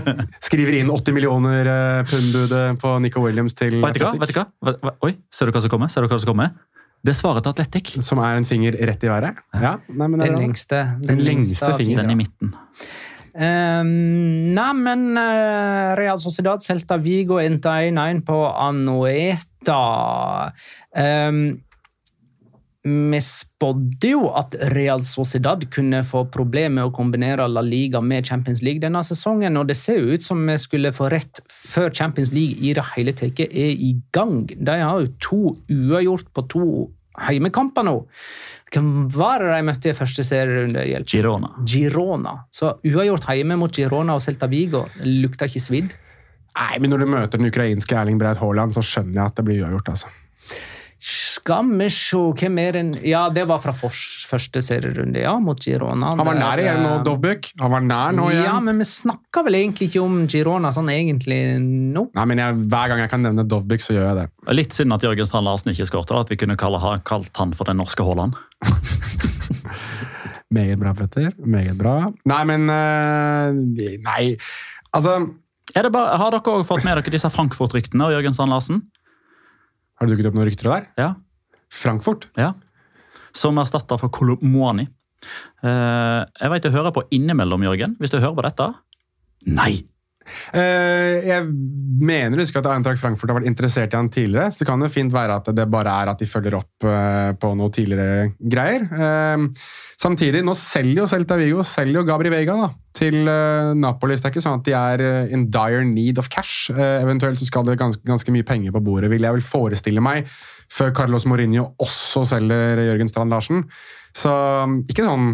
[0.46, 4.12] skriver inn 80 millioner pund-budet på Nico Williams til Vet du hva?
[4.20, 5.88] Vet du hva- Oi, ser du hva som kommer?
[5.90, 6.52] Ser du hva som kommer?
[7.02, 7.96] Det svarer til Atletic.
[8.04, 9.40] Som er en finger rett i været.
[9.54, 10.44] Ja, nei, men det Den bra.
[10.44, 12.06] lengste, Den lengste fingeren.
[12.06, 12.54] Den i midten.
[13.32, 19.80] Um, nei, men uh, Real Sociedad Celta Vigo Inta 1-1 på Anueta.
[20.92, 21.62] Um,
[22.82, 28.26] vi spådde jo at Real Sociedad kunne få problemer med å kombinere La Liga med
[28.26, 31.92] Champions League denne sesongen, og det ser jo ut som vi skulle få rett før
[31.94, 34.48] Champions League i det hele tatt er i gang.
[34.50, 36.66] De har jo to uavgjort på to
[37.22, 37.94] heimekamper nå.
[38.72, 40.82] Hvem var det de møtte i første serierunde?
[41.06, 41.52] Girona.
[41.68, 42.36] Girona.
[42.50, 45.94] Så uavgjort hjemme mot Girona og Celta Vigo lukta ikke svidd.
[46.52, 49.46] Nei, men når du møter den ukrainske Erling Breit Haaland, så skjønner jeg at det
[49.46, 49.94] blir uavgjort.
[49.94, 50.10] altså.
[51.02, 55.58] Skal vi se hvem er den Ja, det var fra fors, første serierunde, ja, mot
[55.58, 56.12] Girona.
[56.12, 57.48] Han var Der, nær igjen nå, eh, Dovbyk.
[57.58, 58.44] Han var nær nå igjen.
[58.46, 62.06] Ja, men vi snakker vel egentlig ikke om Girona sånn egentlig nå?
[62.14, 64.28] Nei, men jeg, Hver gang jeg kan nevne Dovbyk, så gjør jeg det.
[64.54, 67.56] Litt synd at Jørgen Strand Larsen ikke skåret, at vi kunne kalle, ha kalt han
[67.58, 68.38] for den norske Haaland.
[70.54, 71.32] Meget bra, Petter.
[71.42, 71.98] Meget bra.
[72.28, 74.24] Nei, men eh, Nei,
[74.92, 75.18] altså
[75.74, 78.84] Er det bare, har dere også fått med dere disse Frankfurt-ryktene og Jørgen Strand Larsen?
[80.02, 80.86] Har det dukket opp noen rykter der?
[80.98, 81.10] Ja.
[81.70, 82.26] Frankfurt?
[82.34, 82.56] ja.
[83.38, 84.88] Som erstatter for Kolomwani.
[85.62, 87.94] Uh, jeg vet du hører på innimellom, Jørgen.
[88.02, 88.66] Hvis du hører på dette
[89.46, 89.84] Nei!
[90.54, 91.46] Eh, jeg
[92.02, 94.52] mener å at Eintracht Frankfurt har vært interessert i han tidligere.
[94.52, 97.32] Så det kan jo fint være at det bare er at de følger opp eh,
[97.40, 98.86] på noe tidligere greier.
[98.92, 99.46] Eh,
[100.02, 103.22] samtidig, nå selger jo Celta Vigo selger jo Gabri Vega da, til
[103.78, 104.18] Napoli.
[104.18, 106.70] Det er ikke sånn at de er in dire need of cash.
[106.74, 110.28] Eventuelt så skal det ganske, ganske mye penger på bordet, vil jeg vel forestille meg,
[110.72, 113.66] før Carlos Mourinho også selger Jørgen Strand Larsen.
[114.12, 114.32] Så
[114.92, 115.28] ikke sånn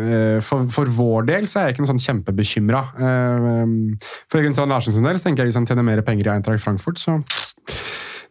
[0.00, 2.84] eh, for, for vår del så er jeg ikke noe sånn kjempebekymra.
[2.96, 3.74] Eh,
[4.30, 6.34] For Jørgen Strand Larsen sin del så tenker jeg hvis han tjener mer penger i
[6.36, 7.20] Eintracht Frankfurt, så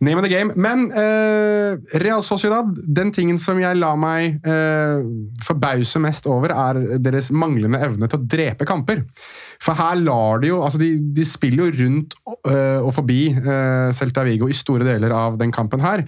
[0.01, 0.49] Name of the game.
[0.57, 4.97] Men uh, Real Sociedad, den tingen som jeg la meg uh,
[5.45, 9.03] forbause mest over, er deres manglende evne til å drepe kamper.
[9.61, 12.17] For her lar de jo Altså, de, de spiller jo rundt
[12.49, 13.27] uh, og forbi
[13.93, 16.01] Celta Vigo i store deler av den kampen her.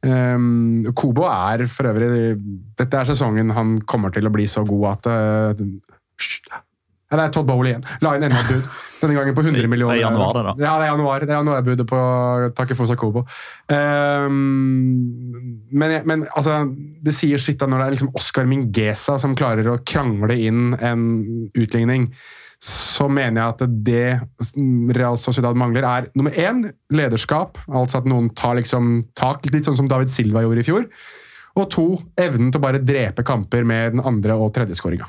[0.00, 2.38] Um, Kobo er for øvrig
[2.78, 6.62] Dette er sesongen han kommer til å bli så god at uh, ja,
[7.10, 7.84] Det er Todd Bowley igjen.
[8.00, 8.70] La inn enda et bud.
[9.00, 9.96] Denne gangen på 100 millioner.
[9.96, 10.52] Det er januar, det da.
[10.62, 11.24] Ja, det er januar.
[11.24, 12.00] Det er januarbudet på
[12.56, 13.24] Takefusa Kobo.
[13.66, 14.36] Um,
[15.72, 16.62] men, men altså,
[17.02, 20.76] det sier sitt da når det er liksom Oscar Mingesa som klarer å krangle inn
[20.78, 21.08] en
[21.50, 22.12] utligning.
[22.60, 27.56] Så mener jeg at det Real Sociedad mangler, er nummer én lederskap.
[27.66, 30.84] Altså at noen tar liksom tak, litt sånn som David Silva gjorde i fjor.
[31.56, 31.86] Og to
[32.20, 35.08] evnen til å bare drepe kamper med den andre og tredje skåringa.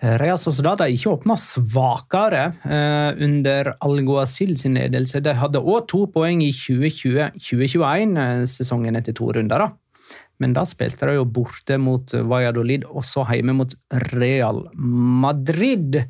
[0.00, 5.20] Real Sociedad har ikke åpna svakere eh, under Alguacil sin ledelse.
[5.20, 9.66] De hadde òg to poeng i 2020-2021, eh, etter to runder.
[9.66, 10.16] da.
[10.40, 13.74] Men da spilte de jo borte mot Valladolid, og så hjemme mot
[14.14, 16.00] Real Madrid.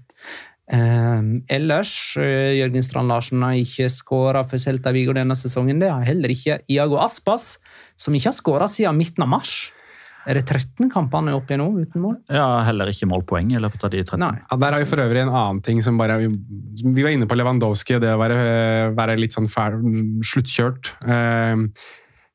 [0.70, 5.82] Eh, ellers eh, Jørgen Strand Larsen har ikke skåra for Celta Vigo denne sesongen.
[5.82, 7.56] Det har heller ikke Iago Aspas,
[7.98, 9.54] som ikke har skåra siden midten av mars.
[10.28, 12.18] Er det 13 kamper han er oppe i nå uten mål?
[12.28, 14.20] Ja, Heller ikke målpoeng i løpet av de 13.
[14.20, 14.34] Nei.
[14.42, 17.38] Ja, der har vi for øvrig en annen ting som bare Vi var inne på
[17.40, 18.36] Lewandowski og det å være,
[18.98, 19.80] være litt sånn fæl,
[20.28, 20.92] sluttkjørt.
[21.08, 21.64] Eh,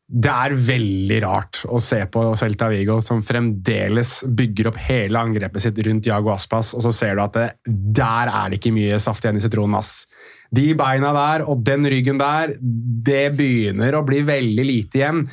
[0.06, 5.64] Det er veldig rart å se på Celta Vigo, som fremdeles bygger opp hele angrepet
[5.64, 8.99] sitt rundt Jago Aspas, og så ser du at det, der er det ikke mye
[9.01, 9.80] saft igjen i sitronen.
[9.80, 10.06] ass.
[10.53, 15.24] De beina der og den ryggen der, det begynner å bli veldig lite igjen.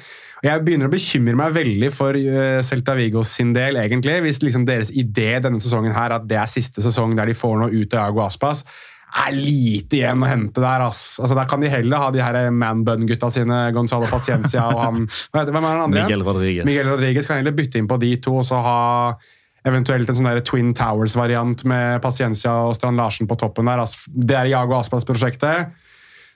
[0.43, 4.17] Jeg begynner å bekymre meg veldig for eh, Celta Vigo sin del, egentlig.
[4.25, 7.61] Hvis liksom deres idé denne sesongen her, at det er siste sesong der de får
[7.61, 8.65] noe ut av Jago Aspas,
[9.13, 10.87] er lite igjen å hente der.
[10.87, 11.19] ass.
[11.21, 15.43] Altså, Der kan de heller ha de her manbun-gutta sine, Gonzalo Paciencia og han Hvem
[15.43, 16.03] er den andre?
[16.03, 16.65] Miguel Rodriguez.
[16.69, 18.81] Miguel Rodriguez kan heller bytte inn på de to og så ha
[19.69, 23.85] eventuelt en sånn der Twin Towers-variant med Paciencia og Strand Larsen på toppen der.
[23.85, 24.07] ass.
[24.09, 25.71] Det er Jago Aspas-prosjektet.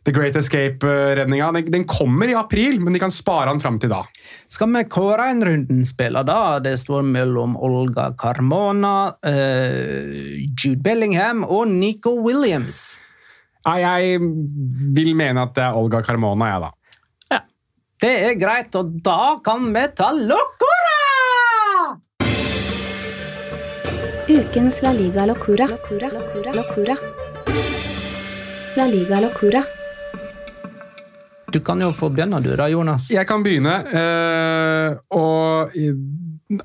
[0.06, 3.90] The Great Escape-redninga den, den kommer i april, men de kan spare den fram til
[3.90, 4.04] da.
[4.46, 6.60] Skal vi kåre en rundenspiller, da?
[6.62, 10.14] Det står mellom Olga Carmona, uh,
[10.54, 13.00] Jude Bellingham og Nico Williams.
[13.66, 14.20] Nei, jeg
[14.94, 16.70] vil mene at det er Olga Carmona, jeg, da.
[17.96, 21.96] Det er greit, og da kan vi ta Locora!
[24.28, 25.66] Ukens La Liga Locura.
[25.70, 26.12] Locura.
[26.12, 26.54] Locura.
[26.60, 26.96] Locura.
[28.76, 29.64] La Liga Locura.
[31.52, 33.10] Du kan jo få begynne, du da, Jonas.
[33.14, 33.74] Jeg kan begynne.
[33.94, 35.70] eh, og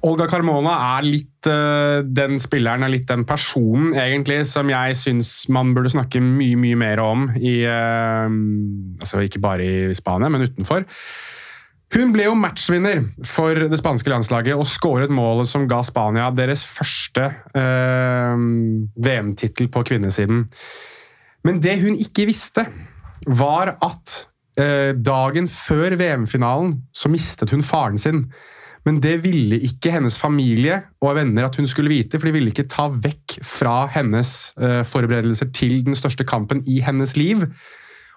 [0.06, 5.50] Olga Carmona er litt eh, den spilleren, er litt den personen, egentlig, som jeg syns
[5.54, 8.26] man burde snakke mye, mye mer om i eh,
[9.02, 10.86] altså Ikke bare i Spania, men utenfor.
[11.92, 16.64] Hun ble jo matchvinner for det spanske landslaget og skåret målet som ga Spania deres
[16.64, 17.26] første
[18.96, 20.46] VM-tittel på kvinnesiden.
[21.44, 22.64] Men det hun ikke visste,
[23.28, 28.26] var at dagen før VM-finalen så mistet hun faren sin.
[28.88, 32.54] Men det ville ikke hennes familie og venner at hun skulle vite, for de ville
[32.54, 37.46] ikke ta vekk fra hennes eh, forberedelser til den største kampen i hennes liv.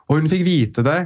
[0.08, 1.00] Og hun fikk vite det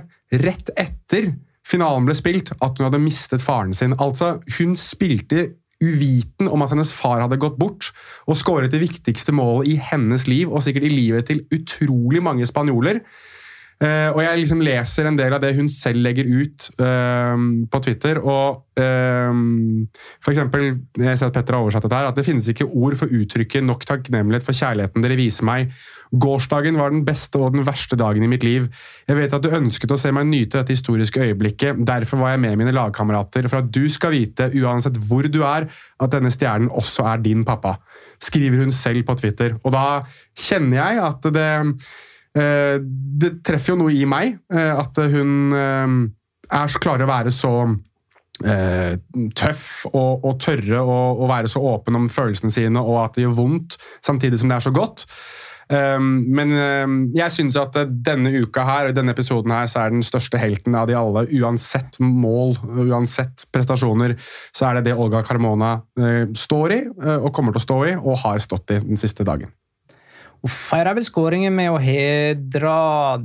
[0.44, 1.32] rett etter
[1.68, 3.96] finalen ble spilt, at hun hadde mistet faren sin.
[3.98, 5.50] Altså, hun spilte
[5.82, 7.90] uviten om at hennes far hadde gått bort,
[8.30, 12.46] og skåret det viktigste målet i hennes liv, og sikkert i livet til utrolig mange
[12.50, 13.02] spanjoler.
[13.78, 17.38] Eh, og jeg liksom leser en del av det hun selv legger ut uh,
[17.70, 18.18] på Twitter.
[18.18, 19.42] og uh,
[20.18, 22.96] for eksempel, jeg ser at Petter har oversatt dette her, at det finnes ikke ord
[22.98, 25.70] for uttrykket nok takknemlighet for kjærligheten dere viser meg.
[26.10, 28.66] Gårsdagen var den beste og den verste dagen i mitt liv.
[29.06, 31.78] Jeg vet at du ønsket å se meg nyte dette historiske øyeblikket.
[31.86, 35.68] Derfor var jeg med mine lagkamerater, for at du skal vite, uansett hvor du er,
[36.00, 37.76] at denne stjernen også er din pappa.
[38.24, 39.58] Skriver hun selv på Twitter.
[39.62, 39.86] Og da
[40.48, 41.50] kjenner jeg at det
[42.38, 45.98] Det treffer jo noe i meg, eh, at hun eh,
[46.58, 47.52] er så klarer å være så
[48.44, 48.94] eh,
[49.38, 53.36] tøff og, og tørre og være så åpen om følelsene sine, og at det gjør
[53.42, 55.06] vondt, samtidig som det er så godt.
[55.68, 57.74] Um, men um, jeg syns at
[58.06, 61.26] denne uka her, og denne episoden her, så er den største helten av de alle.
[61.42, 62.56] Uansett mål,
[62.88, 64.16] uansett prestasjoner,
[64.56, 67.80] så er det det Olga Carmona uh, står i, uh, og kommer til å stå
[67.90, 69.52] i, og har stått i den siste dagen.
[70.38, 72.72] Hun feirer vel skåringen med å hedre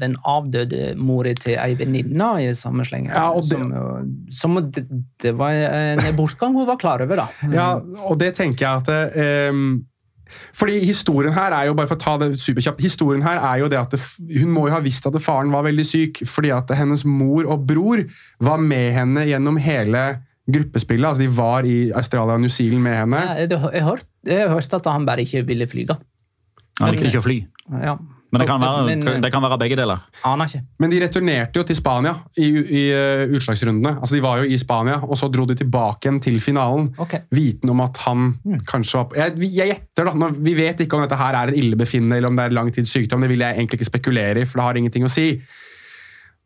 [0.01, 3.11] den avdøde mora til ei venninne i samme slenge.
[3.13, 4.85] Ja, det- som, som det,
[5.21, 7.27] det var en bortgang hun var klar over, da.
[7.53, 7.67] Ja,
[8.09, 9.83] og det tenker jeg at um,
[10.57, 13.67] Fordi historien her er jo bare for å ta det superkjapt, historien her er jo
[13.69, 13.99] det at det,
[14.39, 17.67] hun må jo ha visst at faren var veldig syk, fordi at hennes mor og
[17.69, 18.01] bror
[18.41, 20.01] var med henne gjennom hele
[20.49, 21.05] gruppespillet.
[21.07, 23.21] altså De var i Australia og New Zealand med henne.
[23.43, 25.95] Jeg, jeg, hørte, jeg hørte at han bare ikke ville flyge.
[26.81, 27.39] Han likte ikke å fly.
[27.83, 27.97] Ja.
[28.33, 29.99] Men det kan, være, det kan være begge deler.
[30.25, 30.63] Aner ikke.
[30.81, 33.91] Men de returnerte jo til Spania i, i uh, utslagsrundene.
[33.99, 36.87] Altså De var jo i Spania, og så dro de tilbake igjen til finalen.
[36.97, 37.27] Okay.
[37.37, 38.31] Viten om at han
[38.65, 40.15] kanskje var Jeg, jeg gjetter, da.
[40.17, 42.73] Nå, vi vet ikke om dette her er et illebefinnende eller om det er lang
[42.73, 43.21] tids sykdom.
[43.21, 45.27] Det vil jeg egentlig ikke spekulere i, for det har ingenting å si.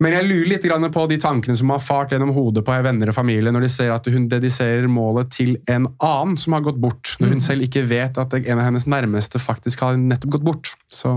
[0.04, 3.18] Men jeg lurer litt på de tankene som har fart gjennom hodet på venner og
[3.18, 7.16] familie når de ser at hun dediserer målet til en annen som har gått bort,
[7.18, 10.76] når hun selv ikke vet at en av hennes nærmeste faktisk har nettopp gått bort.
[10.86, 11.16] Så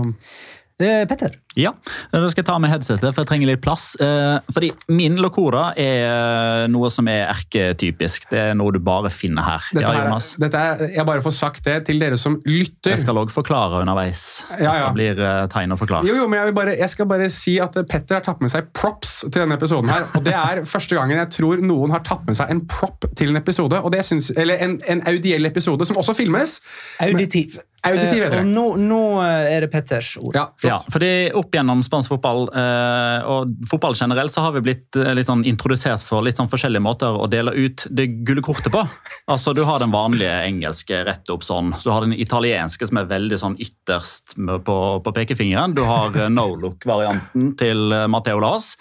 [0.79, 1.35] Petter.
[1.59, 1.73] Ja,
[2.13, 3.89] Da skal jeg ta med headsetet, for jeg trenger litt plass.
[3.99, 8.29] Eh, fordi Min locora er noe som er erketypisk.
[8.31, 9.65] Det er noe du bare finner her.
[9.73, 10.07] dette ja, Jonas?
[10.07, 10.29] Jonas?
[10.45, 12.93] dette er, jeg bare får sagt det til dere som lytter.
[12.95, 14.45] Jeg skal òg forklare underveis.
[14.55, 14.85] Ja, ja.
[14.87, 16.07] Det blir eh, tegn og forklare.
[16.07, 18.53] Jo, jo, men jeg, vil bare, jeg skal bare si at Petter har tatt med
[18.53, 19.91] seg props til denne episoden.
[19.91, 23.09] her, og Det er første gangen jeg tror noen har tatt med seg en prop
[23.19, 23.75] til en episode.
[23.81, 26.61] og det synes, Eller en, en audiell episode, som også filmes.
[27.03, 27.59] Auditiv.
[27.87, 28.41] Auditiv Eh, heter det.
[28.43, 30.35] og nå, nå eh, er det Petters ord.
[30.37, 30.69] Ja, flott.
[30.69, 35.11] Ja, fordi Opp gjennom spansk fotball eh, og fotball generelt så har vi blitt eh,
[35.17, 38.85] litt sånn introdusert for litt sånn forskjellige måter å dele ut det gule kortet på.
[39.31, 41.71] Altså Du har den vanlige engelske rett opp sånn.
[41.83, 45.75] Du har den italienske som er veldig sånn ytterst på, på pekefingeren.
[45.77, 48.75] Du har no look-varianten til Matheo Matteo Las.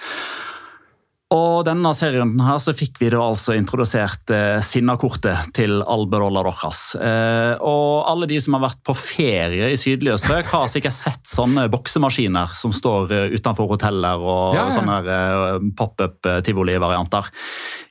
[1.31, 6.97] Og denne serien her så fikk vi da altså introdusert eh, Sinna-kortet til Alberola Rojas.
[6.99, 11.31] Eh, og alle de som har vært på ferie i sydlige strøk, har sikkert sett
[11.31, 14.75] sånne boksemaskiner som står eh, utenfor hoteller og Ja, ja.
[14.75, 17.31] sånne eh, pop-up-tivoli-varianter.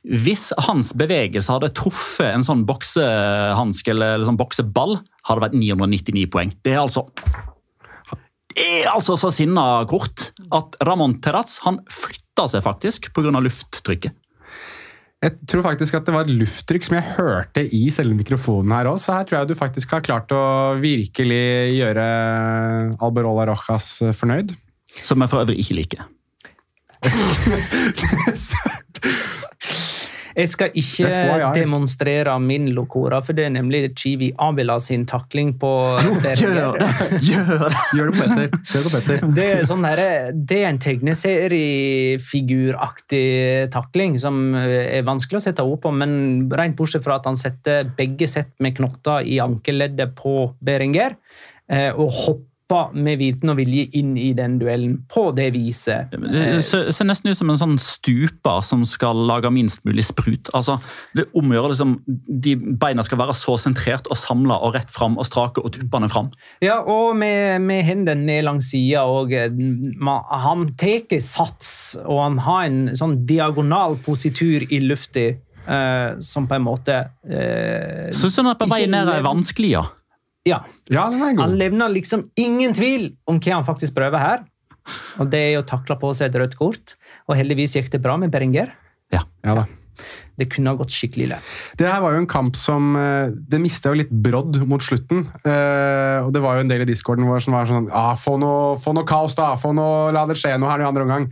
[0.04, 5.56] Hvis hans bevegelse hadde truffet en sånn boksehanske eller, eller sånn bokseball, hadde det vært
[5.64, 6.52] 999 poeng.
[6.60, 7.08] Det er altså
[8.50, 11.78] det er altså så sinna kort at Ramón Terraz han
[12.40, 13.40] flytta seg faktisk pga.
[13.40, 14.12] lufttrykket.
[15.20, 18.86] Jeg tror faktisk at det var et lufttrykk som jeg hørte i selve mikrofonen her
[18.88, 24.56] òg, så her tror jeg du faktisk har klart å virkelig gjøre Alberola Rojas fornøyd.
[25.04, 26.00] Som jeg for øvrig ikke liker.
[30.36, 31.08] Jeg skal ikke
[31.56, 35.70] demonstrere min locora, for det er nemlig Chivi Abela sin takling på
[36.22, 36.56] Berger.
[36.60, 38.48] Gjør det på Petter.
[38.50, 38.50] Gjør
[38.84, 39.18] det på Petter.
[39.36, 39.98] Det er, sånn her,
[40.34, 43.30] det er en tegneseriefiguraktig
[43.74, 46.10] takling som er vanskelig å sette ord på, men
[46.54, 51.10] rent bortsett fra at han setter begge sett med knotter i ankelleddet på Berenger,
[51.70, 52.49] eh, og hopper
[52.94, 56.12] med viten og vilje inn i den duellen på det viset.
[56.12, 60.50] Det ser nesten ut som en sånn stuper som skal lage minst mulig sprut.
[60.56, 60.78] Altså,
[61.16, 65.28] det omgjør liksom, de Beina skal være så sentrert og samla og rett fram og
[65.28, 66.30] strake og tuppene fram.
[66.64, 69.50] Ja, og med, med hendene ned langs sida og eh,
[70.46, 76.56] Han tar sats, og han har en sånn diagonal positur i lufta Uh, som på
[76.56, 76.94] en måte
[78.16, 79.82] Så sånn at på vei ned er vanskelig, ja.
[80.48, 80.62] Ja.
[80.88, 81.58] Ja, den er Han god.
[81.60, 84.46] levner liksom ingen tvil om hva han faktisk prøver her.
[85.20, 86.94] Og det er å takle på seg et rødt kort.
[87.28, 88.72] Og heldigvis gikk det bra med Berenger.
[89.12, 89.66] Ja da.
[90.40, 91.38] Det kunne ha gått skikkelig ille.
[91.76, 95.26] Det her var jo en kamp som eh, Det mista jo litt brodd mot slutten.
[95.44, 98.38] Eh, og det var jo en del i discorden vår som var sånn ah, få,
[98.40, 99.52] noe, få noe kaos, da!
[99.60, 101.28] Få noe, la det skje noe her i andre omgang.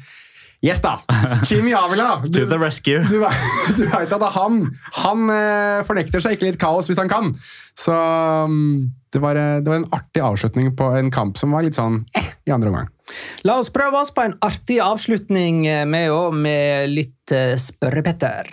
[0.61, 0.99] Yes, da!
[1.49, 2.19] Jimmy Avila!
[2.27, 3.01] Du, To the rescue.
[3.09, 3.23] du,
[3.79, 4.61] du vet at han
[5.05, 7.33] Han eh, fornekter seg ikke litt kaos hvis han kan.
[7.79, 11.67] Så mm, det, var, eh, det var en artig avslutning på en kamp som var
[11.67, 12.89] litt sånn eh, i andre omgang.
[13.49, 18.51] La oss prøve oss på en artig avslutning eh, med, med litt eh, Spørre-Petter.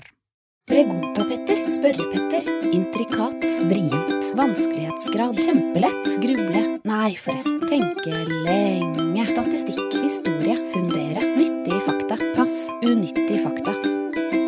[0.66, 11.84] Pregunta-Petter, Spørre-Petter, intrikat, vrient, vanskelighetsgrad, kjempelett, gruble, nei forresten, tenke lenge, statistikk, historie, fundere, nyttige
[11.86, 13.78] fakta, pass, unyttige fakta.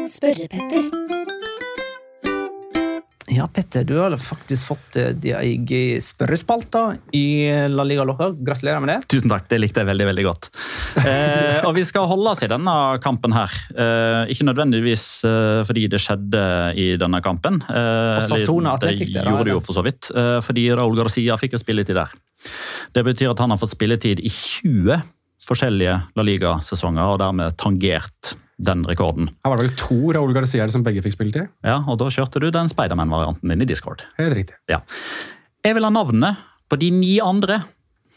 [0.10, 1.17] Spørre-Petter.
[3.30, 8.30] Ja, Petter, du har faktisk fått de din egen spørrespalta i La Liga Loca.
[8.32, 8.98] Gratulerer med det.
[9.12, 10.48] Tusen takk, det likte jeg veldig veldig godt.
[11.04, 13.52] Eh, og Vi skal holde oss i denne kampen her.
[13.76, 16.46] Eh, ikke nødvendigvis eh, fordi det skjedde
[16.80, 17.60] i denne kampen.
[17.68, 20.08] Eh, Osasuna eller Athletic, det det gjorde det jo for så vidt.
[20.16, 22.16] Eh, fordi Raúl Garcia fikk jo spilletid der.
[22.96, 25.04] Det betyr at han har fått spilletid i 20
[25.48, 29.30] forskjellige La Liga-sesonger, og dermed tangert den rekorden.
[29.30, 31.50] Det var vel to Raúl Garciaer som begge fikk spilletid?
[31.66, 34.04] Ja, Og da kjørte du den Spiderman-varianten din i Discord.
[34.18, 34.58] Helt riktig.
[34.72, 34.82] Ja.
[35.66, 37.62] Jeg vil ha navnet på de ni andre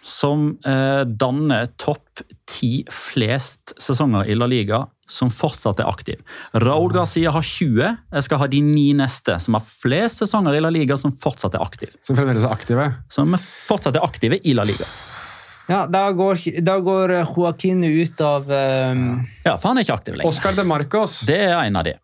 [0.00, 6.20] som eh, danner topp ti flest sesonger i La Liga som fortsatt er aktiv.
[6.62, 7.96] Raúl Garcia har 20.
[8.14, 11.58] Jeg skal ha de ni neste, som har flest sesonger i La Liga, som fortsatt
[11.58, 11.92] er aktiv.
[12.06, 12.86] Som fremdeles er aktive.
[13.12, 14.86] Som fortsatt er aktive i La Liga.
[15.70, 19.02] Ja, Da går, da går Joaquin ut av um,
[19.46, 20.28] Ja, for han er ikke aktiv lenger.
[20.32, 21.20] Oscar de Marcos.
[21.28, 21.96] Det er en av de.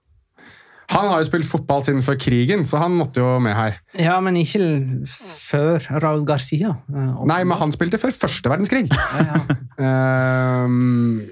[0.95, 3.81] Han har jo spilt fotball siden før krigen, så han måtte jo med her.
[3.99, 4.63] Ja, men ikke
[5.11, 6.77] før Raúl Garcia.
[6.95, 8.87] eh, Nei, men han spilte før første verdenskrig.
[9.77, 11.27] Ehm,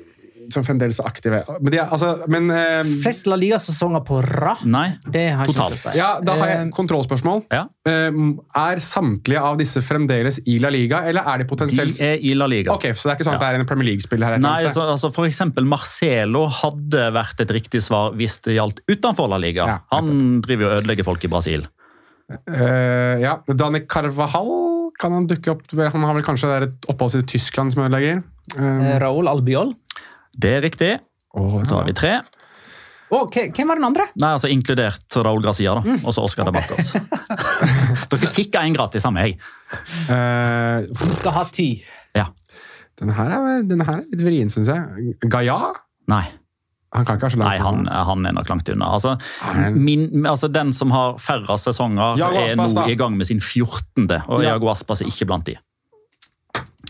[0.52, 1.40] som fremdeles er aktive.
[1.60, 4.64] Men, de, er- altså, men eh, Flest La Liga-sesonger på rad.
[4.68, 4.96] Nei.
[5.06, 5.78] Det har totalt.
[5.78, 7.44] ikke noe ja, Da har jeg Eh, kontrollspørsmål.
[7.52, 7.62] Ja.
[7.88, 12.18] Ehm, er samtlige av disse fremdeles i La Liga, eller er de potensielt De er
[12.24, 12.72] i La Liga.
[12.74, 14.38] Ok, Så det er ikke sånn at det er en Premier League-spiller her?
[14.44, 19.28] Nei, så, altså For eksempel Marcelo hadde vært et riktig svar hvis det gjaldt utenfor
[19.32, 19.66] La Liga.
[19.66, 21.66] Ja, Han driver og ødelegger folk i Brasil.
[22.48, 24.48] Uh, ja, Dani Carvajal
[25.00, 27.82] kan han dukke opp Han har vel kanskje det er et opphold i Tyskland som
[27.84, 28.22] ødelegger?
[28.56, 29.74] Um, eh, Raúl Albiol.
[30.36, 30.92] Det er riktig.
[31.36, 32.14] åh, Da har vi tre.
[33.14, 34.06] Oh, hvem var den andre?
[34.18, 35.74] Nei, altså Inkludert Raúl Gracia.
[35.76, 36.94] da, og så Oscar de Marcos.
[38.10, 39.36] Dere fikk en gratis av meg.
[40.08, 41.68] Du Vi skal ha ti.
[42.16, 42.26] Ja.
[42.98, 45.14] denne, her er, denne her er litt vrien, syns jeg.
[45.30, 45.58] Gaia?
[46.10, 46.24] Nei,
[46.94, 48.90] Han kan ikke ha så langt nei han, han er nok langt unna.
[48.94, 49.14] Altså,
[49.74, 52.84] min, altså Den som har færrest sesonger, er nå da.
[52.90, 54.42] i gang med sin 14., og.
[54.42, 55.56] Iago Aspas er ikke blant de.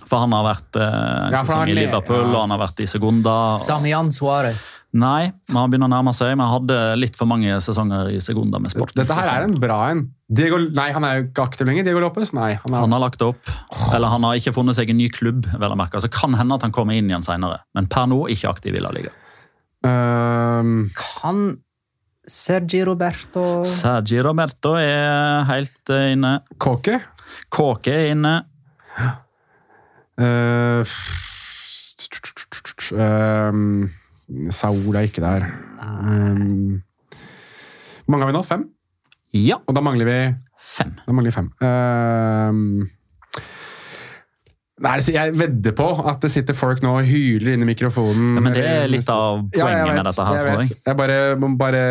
[0.04, 2.32] For han har vært eh, en Ja, sesong i er- Liverpool, ja.
[2.34, 3.34] og han har vært i Segunda.
[3.60, 4.76] og- Damian Suárez.
[4.92, 6.36] Nei, men han begynner å nærme seg.
[6.36, 8.92] Men han hadde litt for mange sesonger i Segunda med sport.
[8.94, 10.04] Dette her er en bra en.
[10.30, 11.84] Diego, nei, han er jo ikke aktiv lenger.
[11.84, 12.32] Diego Lopez?
[12.32, 12.54] Nei.
[12.54, 13.50] Han er, Han har lagt det opp,
[13.92, 15.46] eller han har ikke funnet seg en ny klubb.
[15.58, 16.00] vel å merke.
[16.00, 17.60] Så kan hende at han kommer inn igjen senere.
[17.74, 19.10] Men per nå ikke aktiv i La Liga.
[19.84, 20.90] Um...
[20.96, 21.58] Kan
[22.26, 26.38] Sergi Roberto Sergi Roberto er helt eh, inne.
[26.56, 27.00] Kåke?
[27.52, 28.36] Kåke er inne.
[30.20, 30.84] Uh,
[32.94, 33.90] um,
[34.54, 35.46] Saul er ikke der.
[35.82, 36.82] Um,
[38.04, 38.42] Hvor mange har vi nå?
[38.46, 38.68] Fem?
[39.34, 40.18] Ja, Og da mangler vi,
[40.62, 40.92] fem.
[41.02, 41.48] da mangler vi fem.
[41.58, 42.84] Um,
[44.84, 48.36] nei, jeg vedder på at det sitter folk nå og hyler inn i mikrofonen.
[48.38, 50.82] Ja, men det er litt av Ja, vet, poenget med dette her, jeg tror jeg.
[50.86, 51.18] Jeg bare,
[51.58, 51.82] bare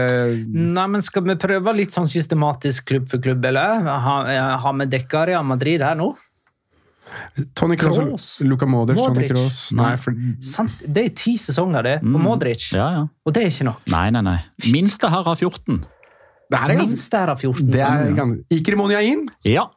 [0.54, 3.84] Nei, men Skal vi prøve litt sånn systematisk klubb for klubb, eller?
[4.08, 4.32] Har,
[4.64, 6.14] har vi dekka Real Madrid her nå?
[7.56, 8.28] Tony Cross, Kroos.
[8.48, 8.98] Luka Modric.
[9.02, 9.60] Tony Cross.
[9.70, 9.80] Kroos.
[9.80, 10.72] Nei, for Sant?
[10.86, 12.24] Det er ti sesonger, det, på Mm.
[12.24, 12.72] Modric.
[12.74, 13.04] Ja, ja.
[13.26, 13.82] Og det er ikke nok.
[13.94, 14.38] Nei, nei, nei.
[14.72, 15.84] Minste her har 14.
[16.54, 17.72] det er ganske Minst her har 14.
[17.72, 19.28] det er ganske, Iker inn.
[19.44, 19.68] Ja.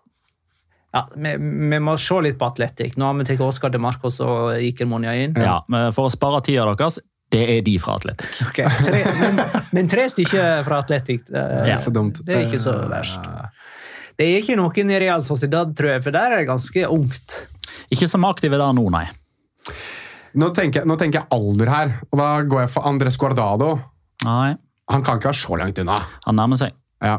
[0.94, 2.94] Ja, vi, vi må se litt på Atletic.
[2.96, 5.34] Nå har vi tatt Oscar de Marcos og Iker Monjain.
[5.36, 5.58] ja.
[5.68, 6.98] Men for å spare tida deres,
[7.30, 8.38] det er de fra Atletic.
[8.48, 9.40] Okay, tre, men,
[9.74, 11.76] men tre stykker fra Atletic, det, Ja.
[11.78, 13.20] Det er ikke så Eh, verst.
[14.16, 17.36] Det er ikke noen i Real Sociedad, tror jeg, for der er det ganske ungt.
[17.92, 19.04] Ikke som aktive der nå, nei.
[20.36, 23.74] Nå tenker, jeg, nå tenker jeg alder her, og da går jeg for Andres Guardado.
[24.24, 24.54] Nei,
[24.92, 25.96] Han kan ikke være så langt unna.
[26.28, 26.72] Han nærmer seg.
[27.02, 27.18] Ja.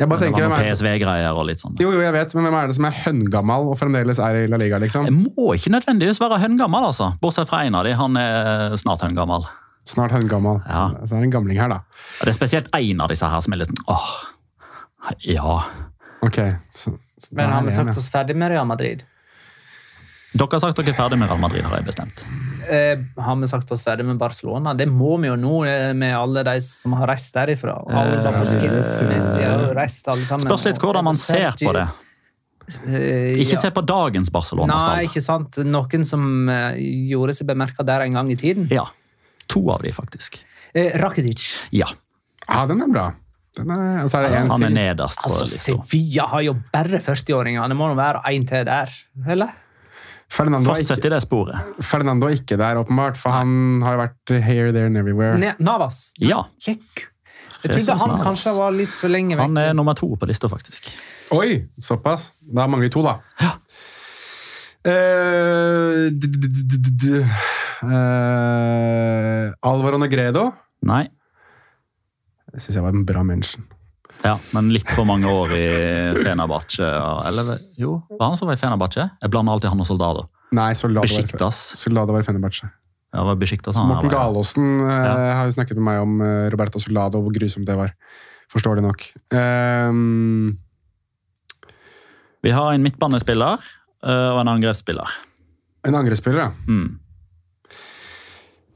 [0.00, 1.74] Jeg bare Det tenker, var hvem noen er PSV-greier og litt sånn.
[1.80, 4.46] jo, jo, jeg vet, men hvem er det som er høngammal og fremdeles er i
[4.48, 4.78] La Liga?
[4.80, 5.04] liksom?
[5.10, 7.10] Jeg må ikke nødvendigvis være høngammal, altså.
[7.20, 7.92] Bortsett fra en av de.
[8.00, 9.44] Han er snart høngammal.
[9.88, 10.62] Snart høngammal.
[10.64, 10.86] Ja.
[11.04, 11.80] Så er det en gamling her, da.
[12.22, 14.08] Det er spesielt én av disse her som er litt åh,
[15.26, 15.64] ja.
[16.22, 16.36] Ok.
[16.70, 19.04] Så, så Men har vi sagt oss ferdig med Real Madrid?
[20.30, 22.20] Dere har sagt dere er ferdig med Real Madrid, har jeg bestemt.
[22.70, 24.74] Eh, har vi sagt oss ferdig med Barcelona?
[24.78, 27.74] Det må vi jo nå, eh, med alle de som har reist derifra.
[27.88, 30.46] Alba, Eh, Busquets, Messi har reist alle sammen.
[30.46, 31.88] Spørs litt hvordan man ser på det.
[32.86, 33.60] Eh, Ikke ja.
[33.64, 35.08] se på dagens Nei, Barcelona-stall.
[35.08, 35.58] ikke sant.
[35.66, 36.78] Noen som eh,
[37.10, 38.68] gjorde seg bemerka der en gang i tiden.
[38.70, 38.86] Ja.
[39.50, 40.38] To av de, faktisk.
[40.72, 41.42] Eh, Rakitic.
[41.74, 41.88] Ja.
[42.46, 43.08] Ja, den er bra.
[43.58, 45.74] Er, og er Han er nederst på Altså, lista.
[45.74, 47.66] Sevilla har jo bare 40-åringer.
[47.68, 48.92] Det må nå være én til der,
[49.26, 49.56] eller?
[50.30, 51.70] Fernando er, Fortsett i det sporet.
[51.82, 55.38] Fernando er ikke der, åpenbart, for han har vært here, there and everywhere.
[55.40, 56.12] Ne Navas.
[56.22, 56.44] Ja.
[56.62, 57.08] Kjekk.
[57.64, 58.26] Jeg trodde han Navas.
[58.28, 60.92] kanskje var litt for lenge Han er nummer to på lista, faktisk.
[61.34, 62.30] Oi, såpass.
[62.40, 63.18] Da mangler vi to, da.
[63.42, 63.56] Ja.
[64.80, 66.08] Uh,
[67.84, 70.46] eh, Alvaro Negredo.
[70.88, 71.08] Nei.
[72.50, 73.64] Det syns jeg var en bra mention.
[74.24, 75.66] Ja, men litt for mange år i
[76.18, 76.86] Fenerbahçe.
[77.28, 79.06] Eller jo, var han som var i Fenerbahçe?
[79.22, 80.24] Jeg blander alltid han og Soldado.
[80.56, 81.60] Nei, Soldado var, Besiktas.
[81.78, 82.66] Soldado var i Fenerbahçe.
[83.14, 84.16] Ja, var Besiktas han Morten var.
[84.16, 85.14] Galaasen eh, Ja.
[85.38, 87.94] har jo snakket med meg om eh, Roberto Soldado og hvor grusomt det var.
[88.50, 89.06] Forståelig nok.
[89.30, 90.58] Um...
[92.42, 95.06] Vi har en midtbanespiller eh, og en angrepsspiller.
[95.86, 96.50] en angrepsspiller, ja.
[96.66, 96.98] Mm.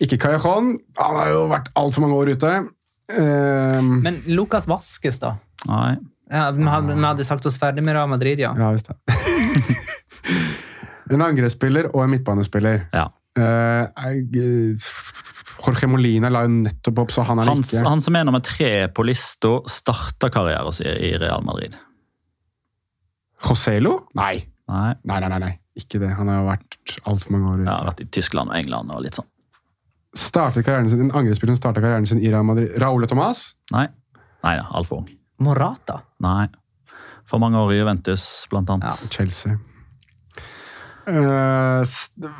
[0.04, 0.74] Ikke Callejon.
[0.98, 2.52] Han har jo vært altfor mange år ute.
[3.12, 5.34] Ehm, Men Lucas Vaskes, da?
[5.68, 5.96] Nei.
[6.32, 8.54] Ja, vi, hadde, vi hadde sagt oss ferdig med Real Madrid, ja.
[8.56, 8.96] Ja, visst det.
[11.12, 12.86] en angrepsspiller og en midtbanespiller.
[12.96, 13.10] Ja.
[13.38, 14.78] Uh, jeg,
[15.64, 18.42] Jorge Molina la jo nettopp opp, så han er Hans, ikke han som er nummer
[18.44, 21.76] tre på lista, starta karrieren sin i Real Madrid.
[23.44, 23.98] Joselo?
[24.16, 24.38] Nei.
[24.70, 25.52] Nei, Nei, nei, nei, nei.
[25.76, 26.08] Ikke det.
[26.16, 27.72] Han har jo vært altfor mange år ute.
[27.74, 29.26] har vært i Tyskland og England og litt sånn.
[30.14, 32.74] Startet karrieren sin, En angrepsspiller som starta karrieren sin i Real Madrid.
[32.82, 33.52] Raúl Tomàs?
[33.74, 33.86] Nei,
[34.44, 35.12] Nei da, altfor ung.
[35.42, 36.02] Morata.
[36.22, 36.48] Nei.
[37.28, 39.06] For mange år i Juventus, blant annet.
[39.10, 39.56] Chelsea.
[41.04, 41.84] Uh,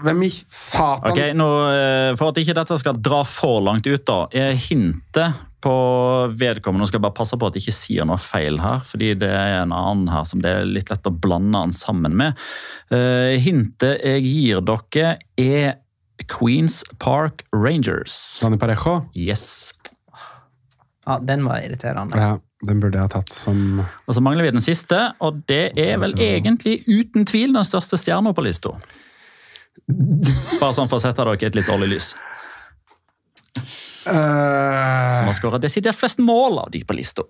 [0.04, 4.00] hvem i satan okay, nå, eh, For at ikke dette skal dra for langt ut,
[4.08, 5.74] da, er hintet på
[6.32, 9.10] vedkommende Nå skal jeg bare passe på at jeg ikke sier noe feil her, fordi
[9.20, 12.40] det er en annen her som det er litt lett å blande han sammen med.
[12.88, 15.78] Uh, hintet jeg gir dere, er
[16.30, 18.40] Queens Park Rangers.
[18.42, 19.00] Dani Parejo?
[19.14, 19.74] Yes.
[21.04, 22.18] Ja, den var irriterende.
[22.18, 25.74] Ja, den burde jeg ha tatt som Og så mangler vi den siste, og det
[25.80, 28.72] er vel egentlig uten tvil den største stjerna på lista.
[30.60, 32.14] Bare sånn for å sette dere i et litt dårlig lys.
[34.04, 35.10] Uh...
[35.16, 37.24] Som har skåra desidert flest mål av de på lista.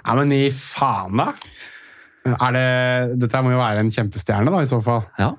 [0.00, 1.32] Ja, men i faen, da!
[2.30, 2.70] Er det,
[3.22, 5.04] dette må jo være en kjempestjerne, da, i så fall.
[5.20, 5.32] Ja.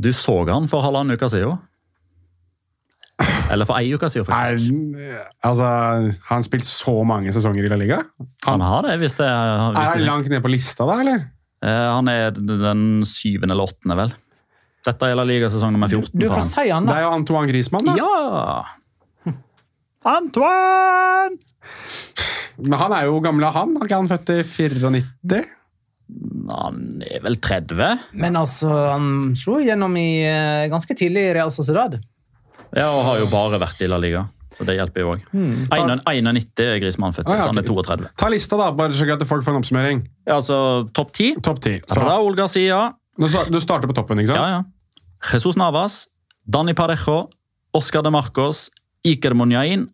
[0.00, 1.58] Du så han for halvannen uke siden.
[3.52, 4.72] Eller for ei uke siden, Er, faktisk.
[5.44, 7.98] altså, har han spilt så mange sesonger i La Liga?
[8.46, 11.26] Han har det, hvis det Er hvis han langt ned på lista, da, eller?
[11.60, 14.14] Eh, Han er den syvende eller åttende, vel.
[14.86, 16.48] Dette er La Liga-sesong nummer 14 Du du får han.
[16.48, 16.94] si han, da.
[16.94, 17.96] Det er jo Antoine Griezmann, da.
[18.00, 19.34] Ja!
[20.08, 21.36] Antoine!
[22.60, 23.76] Men han er jo gamle, han.
[23.76, 25.44] Er ikke han født i 94?
[26.50, 28.00] Han er vel 30?
[28.18, 31.98] Men altså, han slo gjennom i, eh, ganske tidlig i Real Sociedad.
[32.76, 34.28] Ja, og har jo bare vært i La Liga.
[34.60, 35.22] Så det hjelper jo òg.
[35.32, 38.10] 91 er Griezmann født, ah, ja, så han er 32.
[38.20, 40.02] Ta lista, da, bare så at folk får en oppsummering.
[40.26, 40.58] Ja, altså
[40.92, 41.40] topp 10.
[41.42, 41.78] Top ti.
[41.88, 42.92] Så- Raúl Garcia.
[43.18, 44.38] Du Du starter på toppen, ikke sant?
[44.38, 44.62] Ja, ja.
[45.32, 46.06] Jesus Navas.
[46.48, 47.28] Dani Parejo.
[47.72, 48.70] Oscar de Marcos.
[49.04, 49.88] Iker Monjain.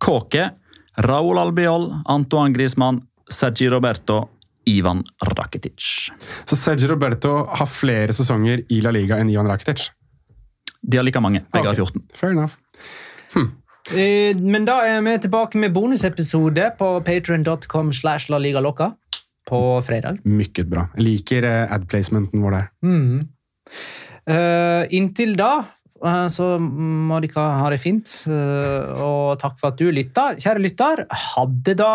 [0.00, 0.50] Kåke.
[0.98, 2.02] Raúl Albiol.
[2.06, 3.02] Antoine Griezmann.
[3.30, 4.28] Sergi Roberto.
[4.70, 5.02] Ivan
[5.36, 6.10] Rakitic.
[6.44, 9.90] Så Sergio Roberto har flere sesonger i La Liga enn Ivan Rakitic.
[10.82, 11.44] De har like mange.
[11.52, 12.00] Begge har okay.
[12.00, 12.08] 14.
[12.18, 12.58] Fair enough.
[13.90, 18.92] Eh, Men da er vi tilbake med bonusepisode på patreon.com slash la liga loca
[19.48, 20.20] på fredag.
[20.24, 20.86] Mykket bra.
[20.96, 22.68] Jeg liker adplacementen vår der.
[22.86, 23.28] Mm.
[24.22, 25.50] Uh, inntil da
[26.04, 30.32] uh, så må dere ha det fint, eh, og takk for at du lytta.
[30.38, 31.94] Kjære lytter, ha det da!